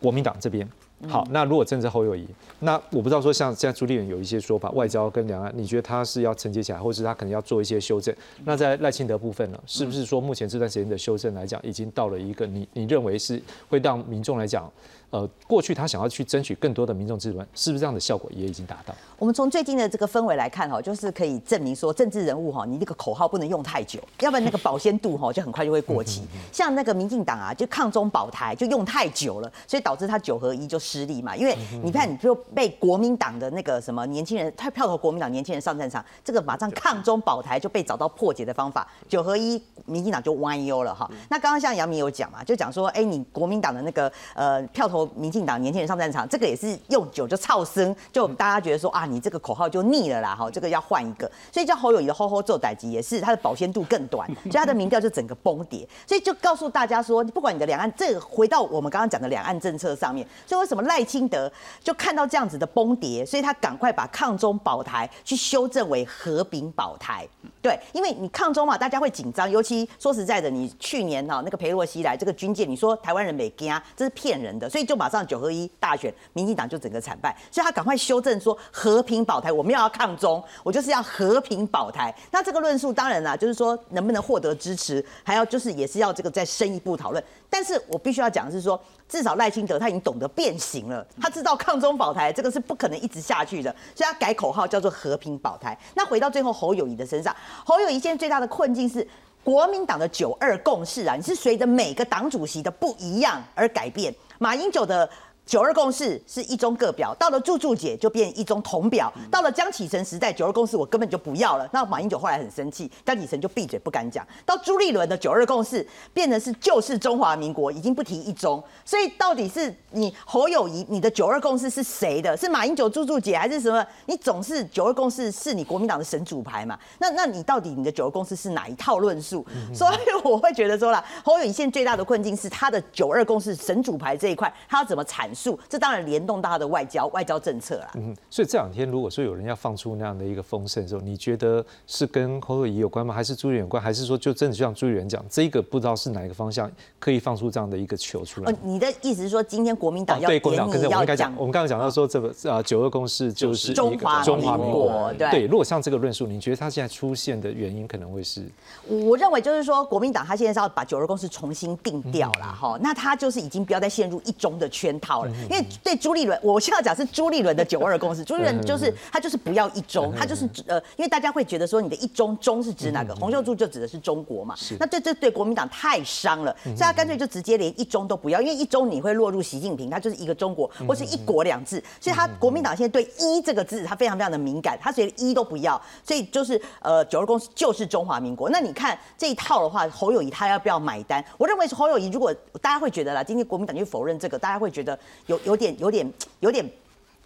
[0.00, 0.68] 国民党这边。
[1.06, 2.26] 好，那如果政治后友谊，
[2.58, 8.12] 那我不知道说像现在朱立伦有一些说法，外交跟两岸，你觉得他是要承接起来，或者是他可能要做一些修正？
[8.44, 14.68] 那在赖清德部分呢，是不是说目前这段时间的修正来讲，已经到了一个你你认为是会让民众来讲？
[15.10, 18.94] 呃，过去他想要去争取更多的民众支持，是不是这样的效果也已经达到？
[19.18, 26.26] 我们从最近的这个氛围来看哈，就是可以证明说，政治人物哈，你那个口号不能用太久，要不然那个保鲜度哈就很快就会过期。
[26.52, 31.34] 像那个民进党啊，就抗中保台就用太久了，所以导致他九合一就失利嘛。
[31.34, 41.10] 因为你看，你就被国民党的那个什么年轻人，他票投国民党年轻人上战场，这个马上抗中保台就被找到破解的方法，九合一民进党就弯腰了哈。
[41.30, 44.97] 那刚刚像杨明有讲嘛，就讲说，哎，你国民党的那个呃票投。
[45.14, 51.30] 民进党年轻人上战场，这个也是用久就操生，就大家觉得说啊，你这个口号就腻了啦，哈，这个要换一个。
[51.52, 55.86] 所以叫侯友谊的“吼吼做歹机”也是他的保鲜度更短，所以他的民调就整个崩跌。
[56.06, 61.50] 所以就告诉大家说，不管你的两岸，这个回到我们刚刚讲的两岸政策上面，所以为什么赖清德
[61.82, 67.26] 就看到这样子的崩跌，所以他赶快把抗中保台去修正为和平保台。
[67.60, 82.12] 对，因为你抗中嘛，大家会紧张，尤其说实在的，你去年哈那个裴洛西来这个军舰，你说台湾人没惊，这是骗人的，所以就马上九合一大选，民进党就整个惨败，所以他赶快修正说和平保台，我们要要抗中，我就是要和平保台。
[82.32, 87.22] 那这个论述当然啦，就是说能不能获得支持，还要就是也是要这个再深一步讨论。
[87.50, 95.78] 但是我必须要讲的是说，至少赖清德他已经懂得变形了，他知道抗中保台这个是不可能一直下去的，所以他改口号叫做和平保台。
[95.94, 99.06] 那回到最后侯友谊的身上，侯友谊现在最大的困境是
[99.44, 105.08] 国民党的九二共识啊，你是随着每个党主席的不一样而改变，马英九的。
[105.48, 111.66] 九二共识是一中各表，到了祝祝姐就变一中同表，到了江启臣时代，九二共识我根本就不要了。
[111.72, 114.26] 那马英九后来很生气，江启臣就闭嘴不敢讲。
[114.44, 118.62] 到朱立伦的九二共识变成是就是中华民国，已经不提一中。
[118.84, 122.36] 所以到底是你侯友谊，你的九二共识是谁的？
[122.36, 123.82] 是马英九、祝祝姐还是什么？
[124.04, 126.78] 你总是九二共识是你国民党的神主牌嘛？
[126.98, 129.46] 那那你到底你的九二共识是哪一套论述？
[129.72, 135.26] 所以我会觉得说了，侯友谊现在最大的困境是他的九二共识神主牌这一块，他要怎么阐？
[135.68, 137.90] 这当然联动到他的外交外交政策啦。
[137.94, 143.14] 嗯，所以这两天如果说有人要放出那样的一个风声的时候，你觉得是跟侯友谊有关吗？
[143.14, 143.82] 还是朱立伦有关？
[143.82, 148.52] 还是说就真的就像朱立伦讲，这个不知道是哪一个方向可以放出这样的一个球出来？
[148.52, 155.12] 哦你的意思是说，今天国民党要对国民党跟着我们刚讲，我们刚刚讲到说这个啊九二共识就是中华中华民国。
[155.18, 158.44] 对，如果像这个论述，你觉得他现在出现的原因可能会是？
[158.86, 165.64] 我认为就是说，国民党他现在是要把九二共识重新定掉了哈，那他就是已经不要再陷入一中的圈套了，因为。
[165.82, 168.24] 对朱立伦，我现在讲是朱立伦的九二共识。
[168.24, 173.14] 朱立伦就是他就是不要一中，他就是呃，因为大家会觉得说你的一中中是指哪个？
[173.16, 174.54] 洪秀柱就指的是中国嘛。
[174.78, 181.82] 那这这对国民党太伤了，所以他干脆就直接连一中都不要，因为一中你会落入习近平，他就是一个中国或是一国两制。
[182.00, 188.50] 所以他国民党现在对一这个字他非常非常的敏感，他连一都不要，所以就是呃九二共识就是中华民国。
[188.50, 191.24] 那你看这一套的话，侯友谊他要不要买单？
[191.38, 196.68] 我认为侯友谊如果大家会觉得啦，今天国民党就否认这个，大家会觉得有有点有点有点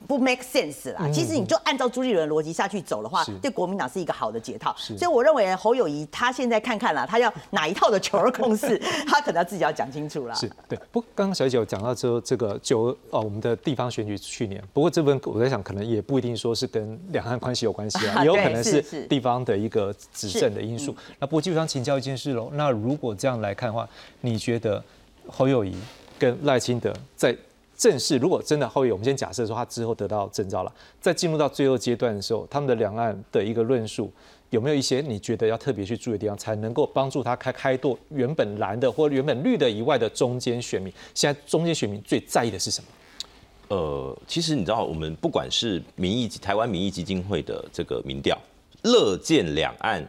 [0.09, 1.09] 不 make sense 啦。
[1.12, 4.74] 其实你就按照朱立伦逻辑下去走的话，对国民党是一个好的解套。
[4.76, 8.76] 所以我认为侯友谊他现在看看啦，他要哪一套的九二共识，
[9.07, 10.34] 他可能要自己要讲清楚了。
[10.34, 10.76] 是对。
[10.90, 20.93] 不过刚刚小姐有讲到说这个九哦，我们的地方选举去年，不过这份我在想，可能也不一定说是跟两岸关系有关系啊， 也有可能是地方的一个执政的因素。
[21.20, 23.88] 那不过基本上请教一件事喽，那如果这样来看的话，
[24.20, 24.82] 你觉得
[25.28, 25.76] 侯友谊
[26.18, 27.36] 跟赖清德在
[27.77, 34.12] 正式，如果真的后裔，我们先假设说他之后得到证照了，在进入到最后阶段的时候，他们的两岸的一个论述，
[34.51, 40.93] 有没有一些你觉得要特别去注意的地方，才能够帮助他开开拓原本蓝的或原本绿的以外的中间选民？
[41.14, 42.87] 现在中间选民最在意的是什么？
[43.68, 48.39] 呃，其实你知道，我们不管是民意台湾民意基金会的这个民调，
[48.83, 50.07] 乐见两岸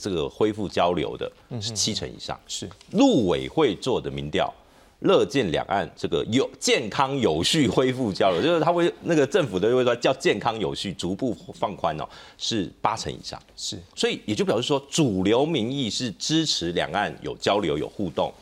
[0.00, 1.30] 这个恢复交流的
[1.60, 4.52] 是七成以上，是陆委会做的民调。
[5.00, 13.40] 乐见两岸这个有健康有序恢复交流，就是他会那个政府都会说叫健康有序逐步放宽哦，是八成以上。
[13.56, 18.32] 是，所以也就表示说，主流民意是支持两岸有交流有互动，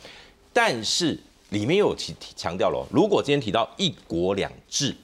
[0.52, 1.18] 但是
[1.50, 4.94] 里面又有提强调了，如果今天提到一国两制，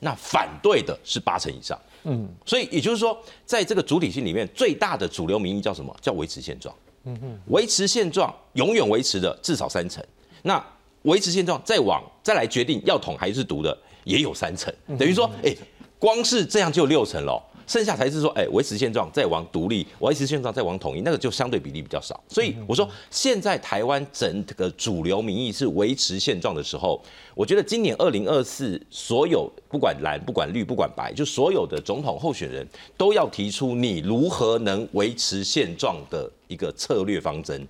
[0.00, 1.78] 那反对的是八成以上。
[2.06, 5.96] 嗯，所以也就是说，在这个主体性里面，最大的主流民意叫什么？
[6.02, 6.74] 叫维持现状。
[7.04, 10.04] 嗯哼，维持现状，永远维持的至少三成。
[10.42, 10.62] 那
[11.04, 14.72] 维持现状，再往再来决定要统还是独的，也有三成。
[14.98, 15.54] 等于说，哎，
[15.98, 17.42] 光是这样就六成了。
[17.66, 22.22] 剩下才是说，哎，维持现状再往独立，维持现状再往统一，那个就相对比例比较少。
[22.28, 27.02] 所以我说，现在台湾整个主流民意是维持现状的时候，
[27.34, 32.66] 我觉得今年二零二四，所有不管蓝、不管绿、不管白，就所有的总统候选人
[32.98, 37.66] 都要提出你如何能维持现状的一个策略方针。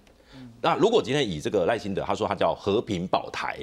[0.64, 3.58] 那如果今天以这个赖清德，他说他叫和平保台，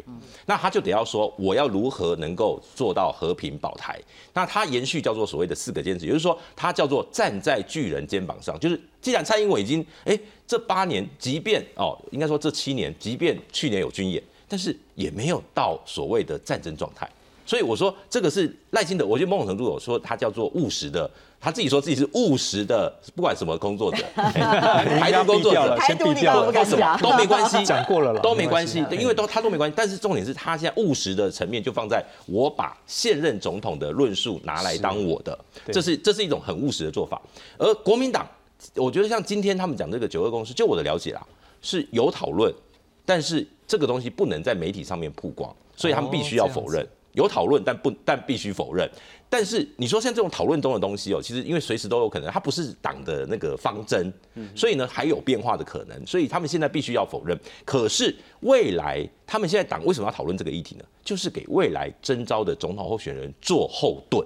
[0.45, 3.99] 那他就得要说我要如何能够做到和平保台？
[4.33, 17.09] 那他延续叫做所谓的四个坚持，也就是说他叫做站在巨人肩膀上，就是既然蔡英文已经哎这八年，即便哦应该说这七年，即便去年有军演，但是也没有到所谓的战争状态。
[17.45, 21.09] 所以我说这个是赖清德，我觉得某种程度我说他叫做务实的。
[21.43, 29.73] 他自己说自己是务实的，不管什么工作者， 台独工作者，先避掉了，什么都没关系，讲过了了，都没关系，因为都他都没关系。
[29.75, 35.35] 但是重点是他现在务实的层面就放在我把现任总统的论述拿来当我的，
[35.71, 37.19] 这是这是一种很务实的做法。
[37.57, 38.23] 而国民党，
[38.75, 41.25] 我觉得像今天他们讲这个九二共识，就我的了解啦，
[41.63, 42.53] 是有讨论，
[43.03, 46.87] 但是这个东西不能在媒体上面曝光，所以他们必须要否认。
[47.13, 48.89] 有讨论，但不但必须否认。
[49.29, 54.11] 但是你说像这种讨论中的东西哦，其实因为随时都有可能，它不是党的那个方针，
[54.53, 56.05] 所以呢还有变化的可能。
[56.05, 57.39] 所以他们现在必须要否认。
[57.63, 60.83] 可是未来他们现在党为什么要讨论这个议题呢？
[61.03, 64.25] 就是给未来征召的总统候选人做后盾。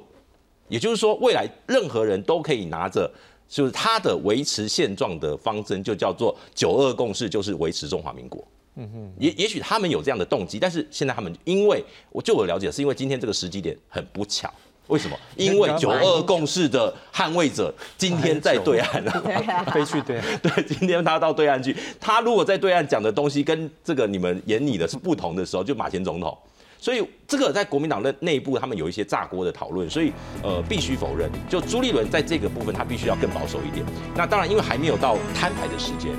[0.67, 3.07] 也就是说，未来任何人都可以拿着，
[3.47, 8.43] 就是他的维持现状的方针，就叫做九二共识，就是维持中华民国。
[8.75, 14.51] 嗯哼，也也许他们有这样的动机，但是现在他们因为我就我了解，是因为今天这个时机点很不巧。
[14.87, 15.17] 为什么？
[15.35, 19.11] 因为九二共识的捍卫者今天在对岸了，
[19.73, 20.39] 飞去对岸。
[20.39, 26.37] 对，今天他到对岸去，他如果在对岸讲的东西跟这个你们眼里的是不同的时候，就马前总统。
[26.77, 30.13] 所以这个在国民党的内部，他们有一些炸锅的讨论，所以
[30.43, 31.31] 呃必须否认。
[31.49, 33.83] 就朱立伦在这个部分，他必须要更保守一点。
[34.15, 36.11] 那当然，因为还没有到摊牌的时间。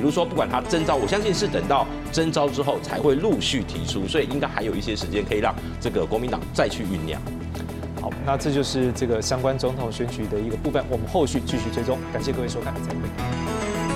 [0.00, 7.20] 比如说，不管他征召，我相信是等到征召之后才会陆续提出，所以应该还有一些时间可以让这个国民党再去酝酿。
[8.00, 11.98] 好，那这就是这个相关总统选举的一个部分，我们后续继续追踪。
[12.14, 13.89] 感谢各位收看，再会。